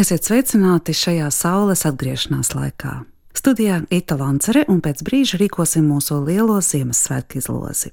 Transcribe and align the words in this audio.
Esiet 0.00 0.24
sveicināti 0.24 0.94
šajā 0.96 1.26
saules 1.34 1.82
atgriešanās 1.84 2.54
laikā. 2.54 3.02
Studijā 3.36 3.82
Ita 3.92 4.16
Lancere 4.16 4.62
un 4.72 4.78
pēc 4.80 5.02
brīža 5.04 5.36
rīkosim 5.42 5.90
mūsu 5.90 6.22
lielo 6.24 6.56
Ziemassvētku 6.64 7.36
izlozi. 7.36 7.90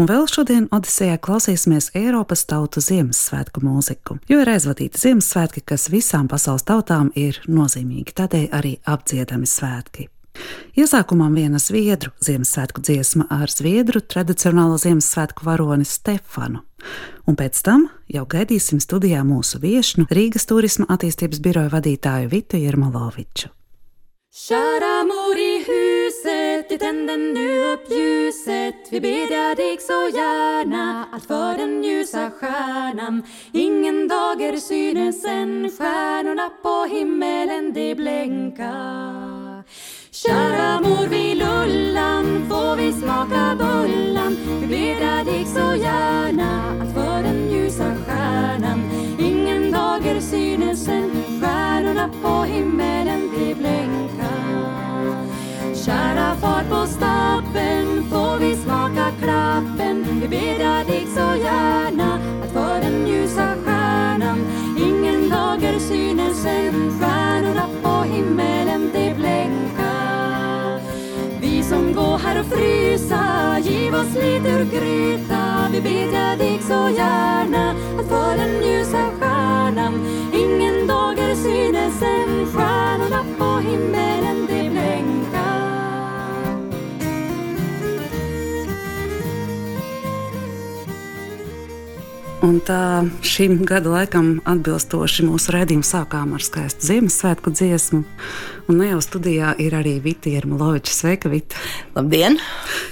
Un 0.00 0.10
vēl 0.10 0.26
šodien 0.26 0.66
Odisejā 0.74 1.20
klausīsimies 1.22 1.92
Eiropas 1.94 2.42
tautu 2.50 2.82
Ziemassvētku 2.82 3.62
mūziku, 3.62 4.18
jo 4.26 4.40
ir 4.42 4.50
aizvadīti 4.56 5.04
Ziemassvētki, 5.04 5.62
kas 5.70 5.86
visām 5.92 6.26
pasaules 6.32 6.66
tautām 6.66 7.12
ir 7.14 7.38
nozīmīgi, 7.46 8.16
tādēļ 8.18 8.50
arī 8.56 8.76
apdziedami 8.82 9.46
svētki. 9.46 10.08
Iesākumā 10.74 11.30
viena 11.36 11.62
zviedru 11.62 12.10
Ziemassvētku 12.26 12.82
dziesma 12.82 13.30
ar 13.38 13.54
zviedru 13.54 14.02
tradicionālo 14.02 14.80
Ziemassvētku 14.82 15.46
varoni 15.46 15.86
Stefanu. 15.86 16.66
Un 17.26 17.36
pēc 17.36 17.62
tam 17.62 17.88
jau 18.06 18.24
gaidīsim 18.26 18.80
studijā 18.80 19.24
mūsu 19.26 19.60
viesnu 19.62 20.06
Rīgas 20.10 20.46
turisma 20.46 20.86
attīstības 20.88 21.42
biroja 21.42 21.72
vadītāju 21.72 22.30
Vitu 22.30 22.60
Jermoloviču. 22.62 23.50
Kära 24.36 25.00
mor 25.08 25.38
i 25.40 25.64
huset, 25.64 26.68
tänd 26.78 27.08
nu 27.08 27.72
upp 27.72 27.88
ljuset 27.88 28.90
Vi 28.90 29.00
bedjar 29.00 29.56
dig 29.56 29.78
så 29.80 30.10
gärna 30.18 31.08
att 31.12 31.24
för 31.26 31.58
den 31.58 31.84
ljusa 31.84 32.30
stjärnan 32.30 33.22
ingen 33.52 34.08
dager 34.08 34.56
synes 34.56 35.24
än 35.24 35.70
Stjärnorna 35.70 36.50
på 36.62 36.84
himmelen 36.84 37.72
de 37.72 37.94
blänka 37.94 39.35
Kära 40.22 40.80
mor 40.80 41.06
vid 41.08 41.36
lullan 41.38 42.46
får 42.48 42.76
vi 42.76 42.92
smaka 42.92 43.56
bullan? 43.58 44.36
Vi 44.60 44.66
bedjar 44.66 45.24
dig 45.24 45.44
så 45.44 45.76
gärna 45.82 46.72
att 46.82 46.94
för 46.94 47.22
den 47.22 47.50
ljusa 47.50 47.94
stjärnan. 48.06 48.80
Ingen 49.18 49.72
dager 49.72 50.20
synes 50.20 50.88
än 50.88 51.10
Stjärnorna 51.40 52.10
på 52.22 52.42
himmelen 52.42 53.30
de 53.38 53.54
blänka. 53.54 54.32
Kära 55.84 56.36
far 56.40 56.64
på 56.70 56.86
stapeln 56.86 58.10
får 58.10 58.38
vi 58.38 58.56
smaka 58.56 59.12
klappen? 59.22 60.20
Vi 60.20 60.28
bedjar 60.28 60.84
dig 60.84 61.06
så 61.14 61.44
gärna 61.44 62.14
att 62.44 62.52
för 62.52 62.80
den 62.80 63.06
ljusa 63.06 63.54
stjärnan. 63.64 64.38
Ingen 64.78 65.30
dager 65.30 65.78
synes 65.78 66.46
än 66.46 67.00
Stjärnorna 67.00 67.68
på 67.82 68.02
himmelen 68.02 68.90
de 68.92 69.14
blänka 69.14 69.75
som 71.68 71.92
går 71.92 72.18
här 72.18 72.40
och 72.40 72.46
frysa. 72.46 73.58
Giv 73.62 73.94
oss 73.94 74.14
lite 74.14 74.48
ur 74.48 74.64
gryta. 74.64 75.68
Vi 75.72 75.80
bedjar 75.80 76.36
dig 76.36 76.58
så 76.62 76.88
gärna 76.96 77.70
att 77.70 78.08
för 78.08 78.36
den 78.36 78.62
ljusa 78.62 79.10
stjärnan. 79.20 79.94
Ingen 80.32 80.86
dager 80.86 81.34
synes 81.34 82.02
än 82.02 82.46
Stjärnorna 82.46 83.24
på 83.38 83.58
himmelen. 83.68 84.45
Un 92.46 92.60
tā 92.62 93.02
šim 93.26 93.64
gada 93.66 93.90
laikam 93.90 94.36
atbilstoši 94.46 95.24
mūsu 95.26 95.50
raidījumu 95.50 95.82
sākām 95.86 96.36
ar 96.36 96.44
skaistu 96.44 96.86
Ziemassvētku 96.86 97.50
dziesmu. 97.50 98.04
Un 98.70 98.78
ne 98.78 98.90
jau 98.92 99.00
studijā 99.02 99.50
ir 99.62 99.74
arī 99.74 99.96
Vita 100.04 100.30
Jermaloviča. 100.30 100.94
Sveika, 100.94 101.32
Vita! 101.32 101.58
Labdien! 101.96 102.38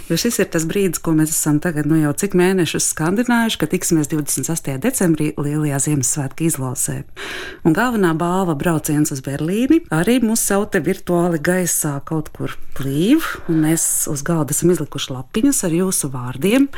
Jo 0.08 0.18
šis 0.18 0.40
ir 0.42 0.50
tas 0.50 0.66
brīdis, 0.66 0.98
ko 0.98 1.14
mēs 1.14 1.30
esam 1.36 1.60
tagad 1.62 1.86
nu 1.86 2.00
jau 2.00 2.10
cik 2.18 2.34
mēnešus 2.40 2.90
skandinājuši, 2.96 3.60
ka 3.62 3.70
tiksimies 3.70 4.10
28. 4.10 4.74
decembrī 4.82 5.30
Lielajā 5.38 5.84
Ziemassvētku 5.86 6.48
izlasē. 6.50 6.98
Un 7.62 7.78
galvenā 7.78 8.10
balva 8.18 8.58
brauciens 8.58 9.14
uz 9.14 9.22
Berlīni 9.22 9.84
arī 9.94 10.18
mūs 10.24 10.48
saute 10.50 10.82
virtuāli 10.82 11.38
gaisā 11.38 12.00
kaut 12.10 12.34
kur 12.34 12.58
plīv, 12.74 13.36
un 13.46 13.62
mēs 13.68 14.08
uz 14.10 14.26
galda 14.26 14.56
esam 14.56 14.74
izlikuši 14.74 15.14
lapiņas 15.14 15.68
ar 15.68 15.82
jūsu 15.84 16.10
vārdiem. 16.10 16.72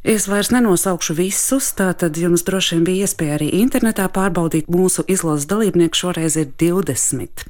Es 0.00 0.24
vairs 0.32 0.48
nenosaukšu 0.48 1.12
visus, 1.12 1.66
tātad 1.76 2.16
jums 2.16 2.40
droši 2.46 2.78
vien 2.78 2.84
bija 2.86 3.04
iespēja 3.04 3.34
arī 3.36 3.50
internetā 3.58 4.06
pārbaudīt 4.08 4.70
mūsu 4.72 5.02
izlases 5.12 5.44
dalībnieku. 5.50 5.98
Šoreiz 6.00 6.38
ir 6.40 6.46
20. 6.56 7.42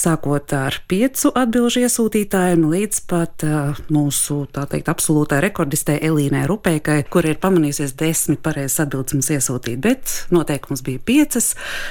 Sākot 0.00 0.54
ar 0.56 0.78
piecu 0.88 1.28
atbildžu 1.36 1.82
iesūtītājiem 1.84 2.62
līdz 2.72 3.00
pat 3.10 3.44
uh, 3.44 3.76
mūsu, 3.92 4.38
teikt, 4.54 4.88
absolūtai 4.88 5.42
rekordistē 5.44 5.98
Elīnai 6.08 6.46
Rupēkai, 6.48 7.02
kur 7.12 7.28
ir 7.28 7.36
pamanījusies 7.42 7.92
desmit 8.00 8.40
pareizes 8.40 8.80
atbildes 8.86 9.18
mums 9.18 9.28
iesūtīt, 9.36 9.76
bet 9.84 10.14
noteikums 10.32 10.80
bija 10.86 11.04
piecas. 11.04 11.50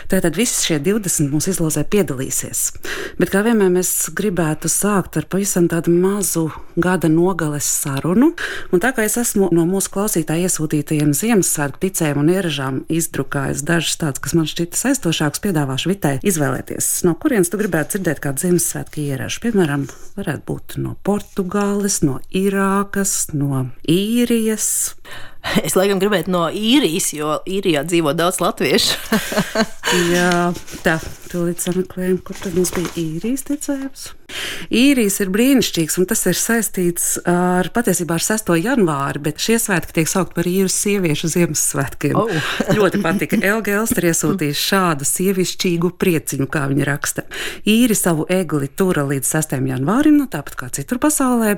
Tātad 0.09 0.41
visi 0.41 0.71
šie 0.71 0.79
20 0.89 1.29
mūsu 1.29 1.53
izlasē 1.53 1.85
piedalīsies. 1.85 2.63
Bet 3.21 3.29
kā 3.29 3.45
vienmēr 3.45 3.69
mēs 3.77 3.93
gribētu 4.17 4.73
sākt 4.73 5.21
ar 5.21 5.29
pavisam 5.29 5.69
tādu 5.69 5.93
mazu 5.93 6.47
gada 6.81 7.13
nogales 7.13 7.69
sarunu, 7.69 8.33
un 8.73 8.81
tā 8.81 8.95
kā 8.97 9.05
es 9.05 9.19
esmu 9.21 9.53
no 9.53 9.69
mūsu 9.69 9.98
klausītāju 9.99 10.47
iesūtītajiem 10.47 11.09
Ziemassvētku 11.17 11.81
ticējiem 11.83 12.19
un 12.21 12.29
ieražām 12.31 12.75
izdrukājis 12.87 13.65
dažas 13.67 13.97
tādas, 13.99 14.21
kas 14.23 14.35
man 14.37 14.47
šķita 14.47 14.79
saistošākas, 14.79 15.41
piedāvāšu 15.43 15.91
Vitai 15.91 16.13
izvēlēties. 16.23 16.87
No 17.03 17.17
kurienes 17.19 17.51
tu 17.51 17.59
gribētu 17.59 17.97
dzirdēt 17.97 18.21
kādu 18.23 18.45
Ziemassvētku 18.45 19.03
ieražu? 19.03 19.41
Piemēram, 19.43 19.89
varētu 20.15 20.45
būt 20.47 20.77
no 20.79 20.95
Portugāles, 21.03 21.99
no 22.07 22.21
Irākas, 22.31 23.33
no 23.35 23.65
Īrijas. 23.91 24.69
Es 25.65 25.75
laikam 25.77 25.99
gribētu 26.01 26.31
no 26.33 26.45
īrijas, 26.53 27.11
jo 27.15 27.39
īrijā 27.49 27.83
dzīvo 27.87 28.13
daudz 28.17 28.41
latviešu. 28.43 28.99
Jā, 30.13 30.51
tā, 30.85 30.99
tūlīt 31.31 31.63
sameklējam, 31.63 32.19
kur 32.25 32.37
tad 32.39 32.57
mums 32.57 32.73
bija 32.75 32.91
īrijas 32.99 33.45
ticējums. 33.47 34.09
Īrijas 34.69 35.17
ir 35.23 35.31
brīnišķīgs, 35.33 35.95
un 35.97 36.05
tas 36.09 36.21
ir 36.29 36.37
saistīts 36.37 37.07
ar 37.29 37.71
patiesībā 37.73 38.19
ar 38.19 38.25
6. 38.25 38.51
janvāri, 38.61 39.21
bet 39.25 39.41
šie 39.41 39.57
svētki 39.61 39.95
tiek 39.99 40.11
saukt 40.11 40.35
par 40.37 40.49
īrijas 40.49 40.77
sieviešu 40.83 41.31
Ziemassvētkiem. 41.33 42.17
Oh. 42.19 42.51
Ļoti 42.77 43.01
patika. 43.05 43.39
Elga 43.41 43.79
Elster 43.79 44.09
iesūtīja 44.11 44.57
šādu 44.59 45.07
sievišķīgu 45.09 45.95
prieciņu, 46.01 46.49
kā 46.51 46.67
viņa 46.69 46.89
raksta. 46.91 47.25
Īri 47.69 47.97
savu 47.97 48.27
egli 48.29 48.69
tura 48.69 49.07
līdz 49.09 49.33
6. 49.33 49.57
janvārim, 49.73 50.19
nu 50.21 50.29
tāpat 50.29 50.59
kā 50.59 50.69
citur 50.77 51.01
pasaulē. 51.01 51.57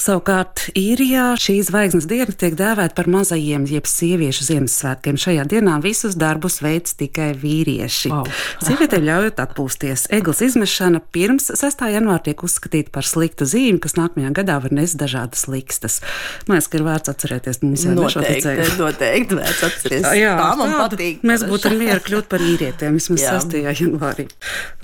Savukārt 0.00 0.70
īrijā 0.78 1.34
šī 1.36 1.58
zvaigznes 1.68 2.06
diena 2.08 2.32
tiek 2.32 2.54
dēvēta 2.56 2.96
par 2.96 3.09
mazajiem, 3.10 3.66
jeb 3.70 3.88
sieviešu 3.90 4.46
Ziemassvētkiem. 4.48 5.18
Šajā 5.20 5.46
dienā 5.50 5.76
visus 5.84 6.16
darbus 6.18 6.60
veids 6.64 6.94
tikai 6.98 7.32
vīrieši. 7.38 8.12
Wow. 8.12 8.28
Sievietēm 8.64 9.06
ļaujot 9.08 9.42
atpūsties. 9.44 10.06
Eglis 10.14 10.42
izmešana 10.46 11.02
pirms 11.14 11.50
6. 11.58 11.86
janvāra 11.94 12.22
tiek 12.28 12.44
uzskatīta 12.46 12.92
par 12.94 13.06
sliktu 13.06 13.48
zīmi, 13.48 13.80
kas 13.82 13.96
nākamajā 13.98 14.32
gadā 14.40 14.58
var 14.64 14.74
nest 14.76 14.98
dažādas 15.00 15.46
likstas. 15.50 16.00
Man 16.48 16.58
liekas, 16.58 16.70
ka 16.70 16.80
ir 16.80 16.86
vērts 16.86 17.12
atcerēties 17.14 17.62
mums 17.64 17.86
jau 17.86 18.10
šo 18.14 18.24
ticējumu. 18.24 18.78
noteikti 18.80 19.38
vērts 19.40 19.64
atcerēties. 19.68 20.08
Jā, 20.20 20.34
tā 20.38 20.50
man 20.60 20.74
tādu 20.74 21.00
patīk. 21.00 21.24
Mēs 21.26 21.44
būtu 21.48 21.72
mieru 21.76 22.04
kļūt 22.06 22.30
par 22.30 22.44
īrietiem 22.44 22.98
vismaz 22.98 23.24
Jā. 23.24 23.36
6. 23.40 23.56
janvārī. 23.80 24.26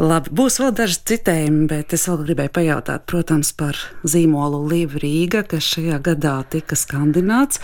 Labi, 0.00 0.32
būs 0.36 0.58
vēl 0.62 0.72
daži 0.76 1.00
citējumi, 1.12 1.66
bet 1.70 1.94
es 1.96 2.06
vēl 2.08 2.22
gribēju 2.24 2.52
pajautāt, 2.56 3.06
protams, 3.10 3.52
par 3.56 3.78
zīmolu 4.06 4.62
Līvu 4.70 5.00
Rīga, 5.02 5.44
kas 5.48 5.68
šajā 5.76 6.00
gadā 6.04 6.36
tika 6.52 6.78
skandināts 6.78 7.62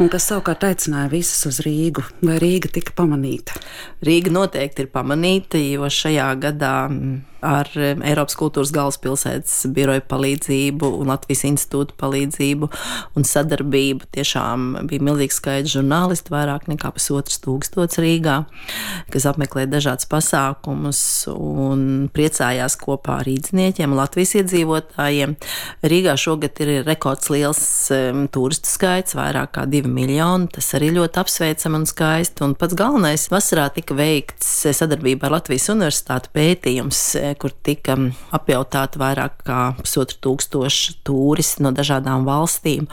un 0.00 0.08
kas 0.12 0.26
savukārt 0.30 0.64
aicināja 0.64 1.10
visus 1.12 1.44
uz 1.48 1.60
Rīgu. 1.64 2.04
Vai 2.24 2.38
Rīga 2.40 2.70
tika 2.72 2.94
pamanīta? 2.96 3.58
Rīga 4.06 4.32
noteikti 4.32 4.86
ir 4.86 4.92
pamanīta, 4.94 5.60
jo 5.60 5.88
šajā 5.92 6.30
gadā 6.40 6.74
mm, 6.88 7.18
ar 7.44 7.70
Eiropas 7.76 8.36
kultūras 8.38 8.72
galvaspilsētas 8.74 9.66
biroja 9.74 10.02
palīdzību 10.10 10.90
un 11.00 11.12
Latvijas 11.12 11.44
institūta 11.48 11.96
palīdzību 12.00 12.70
un 13.18 13.26
sadarbību 13.26 14.10
tiešām 14.14 14.68
bija 14.90 15.06
milzīgs 15.06 15.40
skaits 15.40 15.74
žurnālistu, 15.74 16.34
vairāk 16.34 16.68
nekā 16.70 16.92
pusotrs 16.96 17.40
tūkstots 17.44 18.00
Rīgā, 18.02 18.36
kas 19.12 19.26
apmeklē 19.30 19.66
dažādas 19.70 20.08
pasākumus 20.10 21.02
un 21.32 22.08
priecājās 22.14 22.76
kopā 22.80 23.20
ar 23.20 23.28
rīdzniekiem, 23.28 23.94
Latvijas 23.96 24.36
iedzīvotājiem. 24.40 25.36
Rīgā 25.90 26.16
šogad 26.20 26.60
ir 26.64 26.72
rekords 26.86 27.30
liels 27.32 27.62
turistu 28.34 28.70
skaits, 28.70 29.16
vairāk 29.18 29.54
kā 29.56 29.66
divi 29.70 29.90
miljoni. 29.92 30.48
Tas 30.54 30.72
arī 30.78 30.92
ļoti 30.96 31.20
apsveicami 31.22 31.80
un 31.80 31.86
skaisti. 31.88 32.44
Un 32.46 32.56
pats 32.58 32.76
galvenais 32.78 33.26
vasarā 33.32 33.68
tika 33.74 33.96
veikts 33.98 34.50
sadarbībā 34.76 35.28
ar 35.28 35.38
Latvijas 35.38 35.68
Universitāti 35.72 36.32
pētījums, 36.36 37.02
eh, 37.30 37.36
kur 37.38 37.54
tika 37.66 37.96
apjautāti 38.36 39.00
vairāk 39.00 39.44
kā 39.46 39.60
pusotru 39.80 40.20
tūkstošu 40.26 41.00
turisti 41.06 41.64
no 41.66 41.74
dažādām 41.76 42.26
valstīm. 42.28 42.90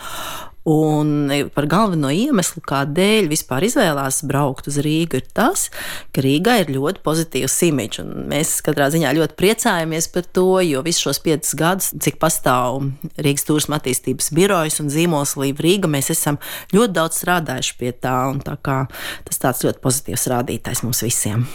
Un 0.67 1.29
par 1.55 1.63
galveno 1.71 2.09
iemeslu, 2.11 2.59
kādēļ 2.67 3.29
vispār 3.31 3.63
izvēlās 3.69 4.17
braukt 4.27 4.65
uz 4.67 4.75
Rīgu, 4.83 5.21
ir 5.21 5.29
tas, 5.31 5.69
ka 6.11 6.19
Rīgā 6.25 6.57
ir 6.59 6.73
ļoti 6.75 6.99
pozitīvs 7.05 7.55
imidžs. 7.69 8.03
Mēs 8.27 8.51
katrā 8.65 8.89
ziņā 8.91 9.13
ļoti 9.15 9.37
priecājamies 9.39 10.09
par 10.11 10.27
to, 10.35 10.59
jo 10.67 10.81
visus 10.83 11.05
šos 11.05 11.21
piecus 11.23 11.55
gadus, 11.55 11.93
cik 12.03 12.19
pastāv 12.19 12.81
Rīgas 13.15 13.47
turisma 13.47 13.79
attīstības 13.79 14.27
birojas 14.35 14.81
un 14.83 14.91
zīmols 14.91 15.37
Līva 15.39 15.63
Rīga, 15.63 15.87
mēs 15.95 16.11
esam 16.11 16.41
ļoti 16.75 16.97
daudz 16.99 17.23
strādājuši 17.23 17.79
pie 17.79 17.95
tā. 17.95 18.19
tā 18.43 18.59
kā 18.59 18.81
Tas 19.23 19.39
tāds 19.39 19.63
ļoti 19.63 19.79
pozitīvs 19.87 20.27
rādītājs 20.35 20.83
mums 20.83 21.05
visiem. 21.07 21.47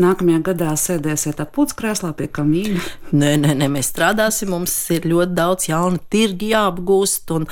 Nākamajā 0.00 0.40
gadā 0.50 0.74
sēdēsiet 0.78 1.40
atpūtas 1.42 1.76
krēslā 1.78 2.12
pie 2.18 2.28
kamīna? 2.30 2.82
Nē, 3.10 3.32
nē, 3.42 3.54
nē, 3.58 3.68
mēs 3.72 3.90
strādāsim. 3.90 4.52
Mums 4.54 4.74
ir 4.94 5.08
ļoti 5.10 5.34
daudz 5.34 5.66
jaunu 5.70 5.98
tirgi 6.12 6.52
jāapgūst, 6.52 7.32
un, 7.36 7.46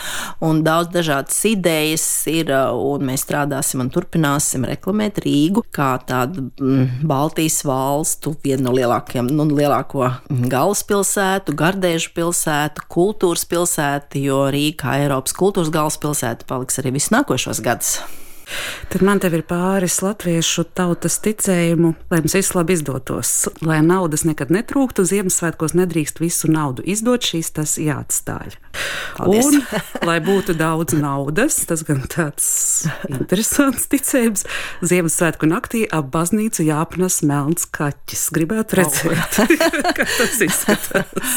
un 0.45 0.63
daudz 0.67 0.93
dažādas 0.95 1.39
idejas 1.49 2.07
ir. 2.31 2.53
Mēs 3.09 3.25
strādāsim 3.27 3.83
un 3.85 3.91
turpināsim 3.95 4.67
reklamēt 4.69 5.23
Rīgu 5.25 5.65
kā 5.75 5.91
tādu 6.09 6.49
mm, 6.61 7.03
Baltijas 7.09 7.61
valstu, 7.67 8.35
vienu 8.45 8.69
no 8.69 8.77
lielākajām, 8.77 9.33
nu, 9.33 9.49
lielāko 9.59 10.07
galvaspilsētu, 10.29 11.57
gardēžu 11.59 12.15
pilsētu, 12.17 12.87
kultūras 12.93 13.47
pilsētu, 13.49 14.23
jo 14.29 14.45
Rīga 14.55 14.83
kā 14.85 14.97
Eiropas 15.03 15.37
kultūras 15.37 15.73
galvaspilsēta 15.75 16.49
paliks 16.49 16.81
arī 16.83 16.97
visus 16.99 17.15
nākošos 17.15 17.63
gadus. 17.65 17.99
Tad 18.89 19.05
man 19.05 19.21
te 19.21 19.31
ir 19.33 19.45
pāris 19.49 19.99
latviešu 20.05 20.65
tautas 20.79 21.19
ticējumu, 21.25 21.95
lai 22.13 22.23
mums 22.23 22.37
viss 22.39 22.55
labi 22.57 22.77
izdotos. 22.79 23.33
Lai 23.65 23.81
naudas 23.85 24.25
nekad 24.29 24.53
netrūktu, 24.55 25.05
Ziemassvētkos 25.09 25.77
nedrīkst 25.79 26.23
visu 26.23 26.51
naudu 26.53 26.87
izdot, 26.89 27.27
šīs 27.29 27.53
tas 27.59 27.77
jāatstāj. 27.83 28.57
Paldies. 29.19 29.49
Un, 29.49 29.63
lai 30.07 30.19
būtu 30.25 30.55
daudz 30.59 30.95
naudas, 30.99 31.57
tas 31.69 31.83
gan 31.87 32.05
tāds 32.11 32.49
interesants 33.11 33.89
ticējums. 33.91 34.45
Ziemassvētku 34.87 35.49
naktī 35.51 35.85
ap 35.91 36.11
baznīcu 36.15 36.67
jāapnes 36.69 37.21
melns 37.27 37.67
kaķis. 37.75 38.29
Gribētu 38.37 38.81
redzēt, 38.81 39.41
kā 39.99 40.07
tas 40.07 40.39
izskatās. 40.45 41.35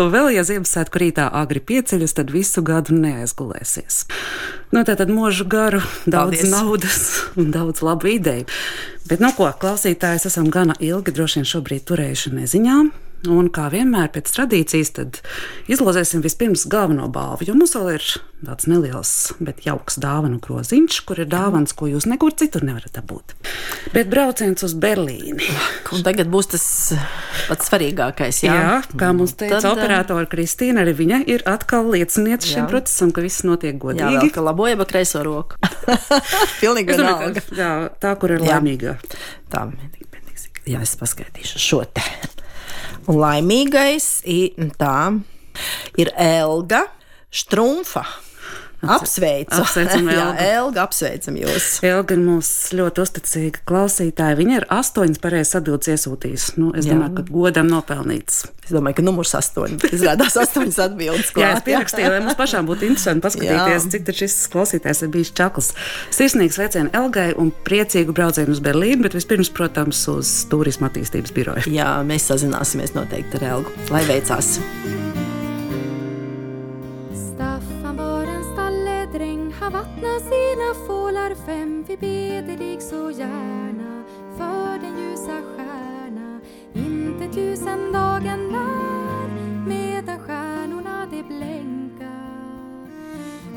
Un 0.00 0.12
vēl, 0.14 0.32
ja 0.36 0.46
Ziemassvētku 0.48 1.04
rītā 1.04 1.28
agri 1.42 1.60
pieceļas, 1.60 2.16
tad 2.18 2.32
visu 2.34 2.64
gadu 2.66 2.96
neaizgulēsies. 2.96 4.04
Nu, 4.72 4.86
tā 4.88 4.96
tad 4.96 5.12
mūžu 5.12 5.44
garu, 5.52 5.82
daudz 6.06 6.40
Paldies. 6.40 6.50
naudas 6.50 7.00
un 7.36 7.52
daudz 7.52 7.84
labu 7.84 8.14
ideju. 8.14 8.48
Bet, 9.08 9.20
nu, 9.20 9.28
ko 9.36 9.50
klausītājs 9.60 10.30
esam 10.30 10.48
gana 10.52 10.76
ilgi 10.80 11.12
droši 11.12 11.40
vien 11.40 11.48
šobrīd 11.50 11.84
turējuši 11.90 12.32
neziņām. 12.38 12.92
Un 13.30 13.46
kā 13.54 13.68
vienmēr 13.70 14.08
pēc 14.10 14.32
tradīcijas, 14.34 14.88
tad 14.96 15.18
izlozēsim 15.70 16.24
vispirms 16.24 16.64
galveno 16.66 17.04
balvu. 17.12 17.46
Jo 17.46 17.54
mums 17.54 17.76
vēl 17.78 17.92
ir 17.94 18.06
tāds 18.42 18.66
neliels, 18.66 19.12
bet 19.38 19.60
jauks 19.62 20.00
dāvanu 20.02 20.40
groziņš, 20.42 20.96
kur 21.06 21.20
ir 21.22 21.28
dāvāns, 21.30 21.70
ko 21.78 21.86
jūs 21.86 22.08
nekur 22.10 22.34
citur 22.34 22.64
nevarat 22.66 22.96
dabūt. 22.96 23.36
Bet 23.94 24.10
brauciens 24.10 24.66
uz 24.66 24.74
Berlīni. 24.74 25.38
Un 25.94 26.02
tagad 26.02 26.32
būs 26.34 26.50
tas 26.56 26.66
pats 27.46 27.70
svarīgākais. 27.70 28.42
Jā, 28.42 28.58
Jā, 28.58 28.74
kā 28.98 29.12
mums 29.14 29.36
teica 29.38 29.60
Tad, 29.62 29.70
operatora 29.76 30.26
Kristīna, 30.26 30.82
arī 30.82 30.96
viņa 31.04 31.22
ir 31.30 31.46
atkal 31.46 31.86
lieciniece 31.94 32.50
šim 32.56 32.64
Jā. 32.64 32.68
procesam, 32.74 33.14
ka 33.14 33.22
viss 33.22 33.46
notiek 33.46 33.76
Jā, 33.76 33.82
godīgi. 33.86 34.18
vēl, 34.18 34.34
ka 34.34 34.42
labojam 34.50 34.82
kreiso 34.90 35.22
roku. 35.22 35.62
Pilnīgi 36.62 36.98
vienalga. 36.98 37.46
jā, 37.54 37.72
tā, 38.02 38.16
kur 38.18 38.34
ir 38.34 38.42
Jā. 38.42 38.56
laimīga. 38.58 38.98
Tā, 39.54 39.68
jā, 40.66 40.82
es 40.82 40.98
paskaitīšu 40.98 41.62
šo 41.70 41.84
te. 41.86 42.02
Un 43.10 43.18
laimīgais 43.18 44.20
ir, 44.30 44.68
tā, 44.78 45.10
ir 45.98 46.12
Elga 46.14 46.84
Štrumfa. 47.32 48.04
Apsveicu. 48.82 49.60
Apsveicam, 49.62 50.08
Jā, 50.10 50.22
Elgu. 50.32 50.46
Elga, 50.52 50.86
apsveicam 50.88 51.36
jūs. 51.38 51.66
Elga 51.86 52.16
ir 52.16 52.22
mums 52.24 52.48
ļoti 52.74 53.04
uzticīga 53.04 53.62
klausītāja. 53.68 54.38
Viņa 54.40 54.56
ir 54.58 54.66
astoņas 54.74 55.20
pareizas 55.22 55.60
atbildes 55.60 55.92
iesūtījusi. 55.94 56.56
Nu, 56.58 56.72
es 56.74 56.88
Jā. 56.88 56.96
domāju, 56.96 57.14
ka 57.20 57.26
godam 57.30 57.70
nopelnīts. 57.70 58.40
Es 58.62 58.74
domāju, 58.74 58.98
ka 58.98 59.04
numurs 59.06 59.34
astoņi. 59.38 59.78
Izrādās 59.94 60.36
astoņas 60.38 60.80
atbildes. 60.86 61.30
Jā, 61.34 61.52
es 61.52 61.60
klāt, 61.60 61.64
pierakstīju, 61.66 62.10
lai 62.14 62.22
mums 62.24 62.38
pašām 62.38 62.66
būtu 62.70 62.88
interesanti 62.88 63.24
paskatīties, 63.26 63.86
Jā. 63.86 63.92
cik 63.94 64.12
šis 64.22 64.36
klausītājs 64.52 65.04
ir 65.06 65.12
bijis 65.14 65.32
čakls. 65.38 65.72
Sirsnīgs 66.14 66.58
sveiciens 66.58 66.94
Elgai 66.94 67.32
un 67.38 67.52
priecīgu 67.66 68.14
braucienu 68.16 68.54
uz 68.54 68.62
Berlīnu, 68.62 69.02
bet 69.06 69.18
vispirms, 69.18 69.50
protams, 69.54 70.02
uz 70.10 70.34
turisma 70.50 70.90
attīstības 70.90 71.34
biroju. 71.34 71.70
Jā, 71.74 71.94
mēs 72.06 72.30
sazināsimies 72.30 72.94
noteikti 72.98 73.42
ar 73.42 73.48
Elgu. 73.56 73.78
Lai 73.90 74.04
veicās! 74.10 74.56
Vattnar 80.62 80.86
fålar 80.86 81.34
fem. 81.46 81.84
Vi 81.88 81.96
beder 81.96 82.56
dig 82.56 82.80
så 82.80 83.10
gärna 83.10 84.04
för 84.36 84.78
den 84.78 84.98
ljusa 84.98 85.42
stjärna. 85.56 86.40
Inte 86.74 87.34
tusen 87.34 87.92
dagen 87.92 88.48
när, 88.52 89.28
medan 89.68 90.18
stjärnorna 90.18 91.06
de 91.10 91.22
blänka 91.22 92.12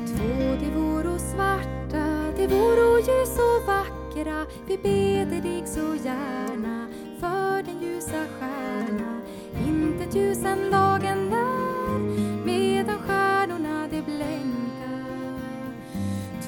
Två 0.07 0.55
de 0.59 0.71
voro 0.75 1.17
svarta, 1.17 2.31
de 2.37 2.47
voro 2.47 2.99
ljus 2.99 3.37
och 3.39 3.67
vackra. 3.67 4.45
Vi 4.67 4.77
beder 4.77 5.41
dig 5.41 5.63
så 5.65 5.95
gärna 6.05 6.87
för 7.19 7.63
den 7.63 7.81
ljusa 7.81 8.25
stjärna. 8.39 9.21
Inte 9.67 10.11
tusen 10.11 10.71
dagen 10.71 11.29
där, 11.29 11.64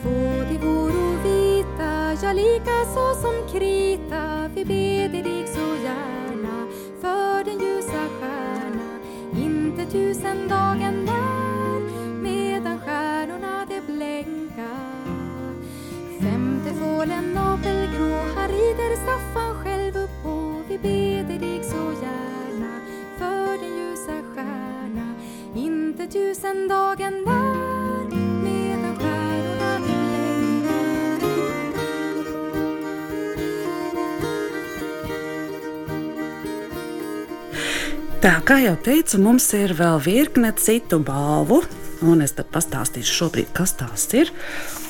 Två 0.07 0.43
de 0.49 0.57
voro 0.57 1.17
vita, 1.23 2.13
ja 2.21 2.33
lika 2.33 2.85
så 2.93 3.13
som 3.21 3.35
krita. 3.51 4.49
Vi 4.55 4.65
beder 4.65 5.23
dig 5.23 5.47
så 5.47 5.67
gärna 5.83 6.67
för 7.01 7.43
den 7.43 7.59
ljusa 7.59 8.03
stjärna. 8.19 8.89
Inte 9.45 9.91
tusen 9.91 10.47
dagen 10.47 11.05
där, 11.05 11.79
medan 12.21 12.79
stjärnorna 12.79 13.65
de 13.69 13.81
blänka. 13.81 14.69
Femte 16.21 16.73
fålen 16.73 17.33
napelgrå, 17.33 18.15
han 18.35 18.47
rider 18.47 18.95
Staffan 18.95 19.55
själv 19.63 19.95
upp 19.97 20.23
på. 20.23 20.61
Vi 20.69 20.77
beder 20.77 21.39
dig 21.39 21.63
så 21.63 21.83
gärna 22.01 22.79
för 23.17 23.57
den 23.61 23.77
ljusa 23.77 24.17
stjärna. 24.33 25.13
Inte 25.55 26.07
tusen 26.07 26.67
dagen 26.67 27.25
där, 27.25 27.66
Tā 38.17 38.31
kā 38.41 38.55
jau 38.63 38.73
teicu, 38.81 39.19
mums 39.21 39.45
ir 39.53 39.75
vēl 39.77 39.99
virkne 40.01 40.49
citu 40.57 40.97
balvu. 41.05 41.59
Un 42.01 42.23
es 42.25 42.33
tad 42.33 42.49
pastāstīšu 42.49 43.13
šobrīd, 43.13 43.51
kas 43.53 43.75
tās 43.77 44.07
ir. 44.17 44.31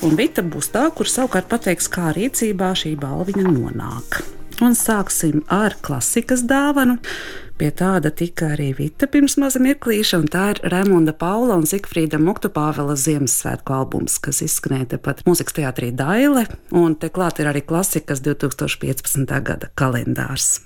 Un 0.04 0.16
Vita 0.16 0.40
būs 0.40 0.70
tā, 0.72 0.86
kur 0.96 1.08
savukārt 1.12 1.50
pateiks, 1.52 1.90
kā 1.92 2.08
rīcībā 2.16 2.72
šī 2.72 2.94
balviņa 3.00 3.44
nonāk. 3.52 4.22
Un 4.58 4.74
sāksim 4.74 5.44
ar 5.54 5.76
klasikas 5.86 6.42
dāvanu. 6.42 6.96
Pie 7.58 7.68
tāda 7.74 8.10
tika 8.14 8.52
arī 8.54 8.68
Vita 8.74 9.06
pirms 9.10 9.36
maza 9.38 9.58
mirklīša, 9.62 10.18
un 10.18 10.28
tā 10.30 10.44
ir 10.52 10.60
Raimonda 10.70 11.14
Paula 11.14 11.56
un 11.58 11.66
Zikfrīda 11.66 12.18
Muktupāvela 12.22 12.94
Ziemassvētku 12.98 13.74
albums, 13.74 14.18
kas 14.22 14.40
izskanēja 14.46 14.92
tepat 14.94 15.24
mūzikas 15.26 15.56
teātrī 15.56 15.90
Daile, 15.94 16.44
un 16.74 16.94
te 16.98 17.10
klāt 17.10 17.38
ir 17.42 17.50
arī 17.50 17.62
klasikas 17.66 18.22
2015. 18.26 19.26
gada 19.46 19.70
kalendārs. 19.78 20.60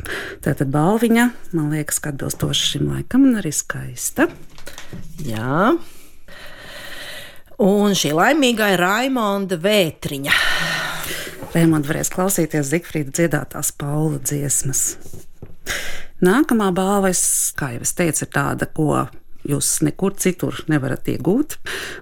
Tātad 0.44 0.72
balviņa, 0.72 1.28
man 1.56 1.72
liekas, 1.72 2.00
ka 2.00 2.12
atbilstoši 2.12 2.70
šim 2.74 2.92
laikam 2.92 3.28
un 3.28 3.40
arī 3.40 3.52
skaista. 3.56 4.28
Jā. 5.24 5.72
Un 7.60 7.96
šī 7.96 8.16
laimīgā 8.16 8.72
ir 8.72 8.84
Raimonda 8.84 9.60
Vētriņa. 9.60 10.36
Rēmond 11.52 11.84
varēs 11.84 12.08
klausīties 12.12 12.70
Zikfrīda 12.70 13.12
dziedātās 13.12 13.74
Paula 13.76 14.16
dziesmas. 14.24 14.94
Nākamā 16.24 16.70
balva, 16.72 17.10
kā 17.58 17.74
jau 17.74 17.82
es 17.84 17.92
teicu, 17.98 18.24
ir 18.24 18.30
tāda, 18.32 18.68
ko 18.72 19.02
jūs 19.44 19.68
nekur 19.84 20.14
citur 20.22 20.62
nevarat 20.70 21.10
iegūt. 21.12 21.58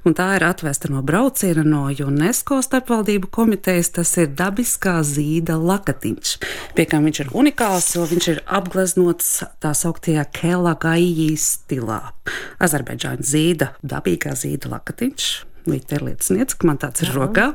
Un 0.07 0.15
tā 0.15 0.29
ir 0.37 0.47
atvesta 0.47 0.91
no 0.93 1.03
brauciena 1.03 1.65
no 1.67 1.83
UNESCO 1.91 2.61
starpvaldību 2.63 3.33
komitejas. 3.33 3.91
Tas 3.99 4.15
ir 4.23 4.31
dabiskā 4.39 5.01
zīda 5.07 5.59
lakatiņš, 5.59 6.37
pie 6.79 6.87
kā 6.87 7.03
viņš 7.03 7.25
ir 7.25 7.35
unikāls, 7.43 7.91
jo 7.97 8.07
viņš 8.07 8.33
ir 8.37 8.43
apgleznots 8.47 9.33
tā 9.59 9.75
sauktajā 9.75 10.29
Kelagaijī 10.37 11.33
stilā. 11.41 12.03
Azerbaidžāņu 12.63 13.31
zīda, 13.35 13.73
dabīgā 13.83 14.39
zīda 14.39 14.77
lakatiņš. 14.77 15.31
Viņa 15.71 15.97
ir 15.99 16.05
liecinieks, 16.11 16.57
ka 16.61 16.69
man 16.69 16.79
tāds 16.83 17.05
ir 17.05 17.13
rokā. 17.15 17.47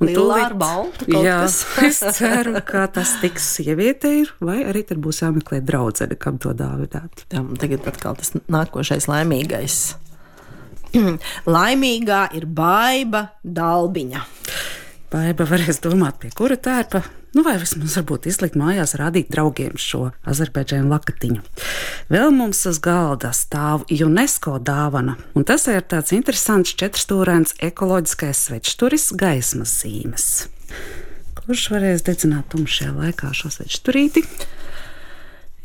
Un 0.00 0.08
Lilā 0.08 0.16
tūlīt- 0.16 0.56
baltu 0.60 1.08
Jā, 1.12 1.38
es 1.88 1.98
ceru, 2.16 2.54
ka 2.64 2.86
tas 2.94 3.16
tiks 3.20 3.44
sievietei, 3.58 4.24
vai 4.40 4.62
arī 4.64 4.84
tad 4.88 5.02
būs 5.04 5.20
jāmeklē 5.24 5.60
draudzene, 5.66 6.16
kam 6.20 6.38
to 6.40 6.54
dāvināt. 6.56 7.26
Jā, 7.34 7.42
tagad 7.60 7.88
atkal 7.90 8.16
tas 8.16 8.32
nākošais 8.48 9.10
laimīgais. 9.10 9.80
Laimīgā 11.54 12.24
ir 12.38 12.46
baiva 12.50 13.26
dalbiņa. 13.44 14.24
Baiba 15.10 15.46
varēs 15.46 15.78
domāt, 15.82 16.18
pie 16.22 16.30
kura 16.34 16.56
tērpa, 16.58 17.02
nu 17.36 17.44
vai 17.46 17.56
vismaz 17.60 17.96
varbūt 17.98 18.28
izlikt 18.30 18.58
mājās, 18.58 18.96
rādīt 18.98 19.30
draugiem 19.32 19.76
šo 19.80 20.10
azerbaidžāņu 20.28 20.90
lakatiņu. 20.90 21.42
Vēl 22.10 22.32
mums 22.34 22.62
uz 22.70 22.80
galda 22.82 23.32
stāv 23.36 23.86
UNESCO 23.90 24.58
dāvana, 24.62 25.16
un 25.38 25.46
tas 25.48 25.66
ir 25.70 25.84
tāds 25.86 26.14
interesants 26.16 26.74
četrstūrains 26.80 27.56
ekoloģiskais 27.70 28.46
svečturis 28.48 29.10
gaismas 29.18 29.74
zīmes. 29.82 30.30
Kurš 31.40 31.70
varēs 31.72 32.04
dedzināt 32.06 32.50
tumšajā 32.52 32.92
laikā 32.94 33.32
šo 33.34 33.50
sveču 33.50 33.80
turīti? 33.88 34.22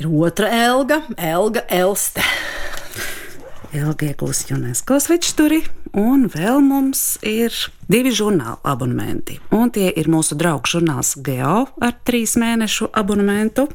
Ir 0.01 0.09
otra 0.09 0.49
Elga, 0.65 1.01
Elga 1.17 1.61
Elste. 1.71 2.23
Ilgi 3.73 4.11
iegūs 4.11 4.43
UNESCO 4.53 4.99
svečturi, 5.01 5.61
un 5.97 6.27
vēl 6.29 6.59
mums 6.61 7.15
ir 7.25 7.55
divi 7.89 8.11
žurnāla 8.13 8.59
abonementi. 8.67 9.39
Un 9.55 9.71
tie 9.73 9.87
ir 9.89 10.09
mūsu 10.11 10.37
draugu 10.37 10.69
žurnāls 10.69 11.15
Geo 11.25 11.65
ar 11.81 11.95
trīs 12.05 12.35
mēnešu 12.37 12.91
abonementu. 12.93 13.67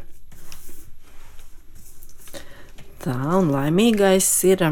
Tā, 3.00 3.16
un 3.40 3.50
laimīgais 3.50 4.28
ir. 4.52 4.66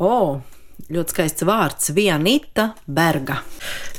O, 0.00 0.40
ļoti 0.90 1.14
skaists 1.14 1.46
vārds- 1.46 1.92
Vienita 1.96 2.74
Berga. 2.86 3.40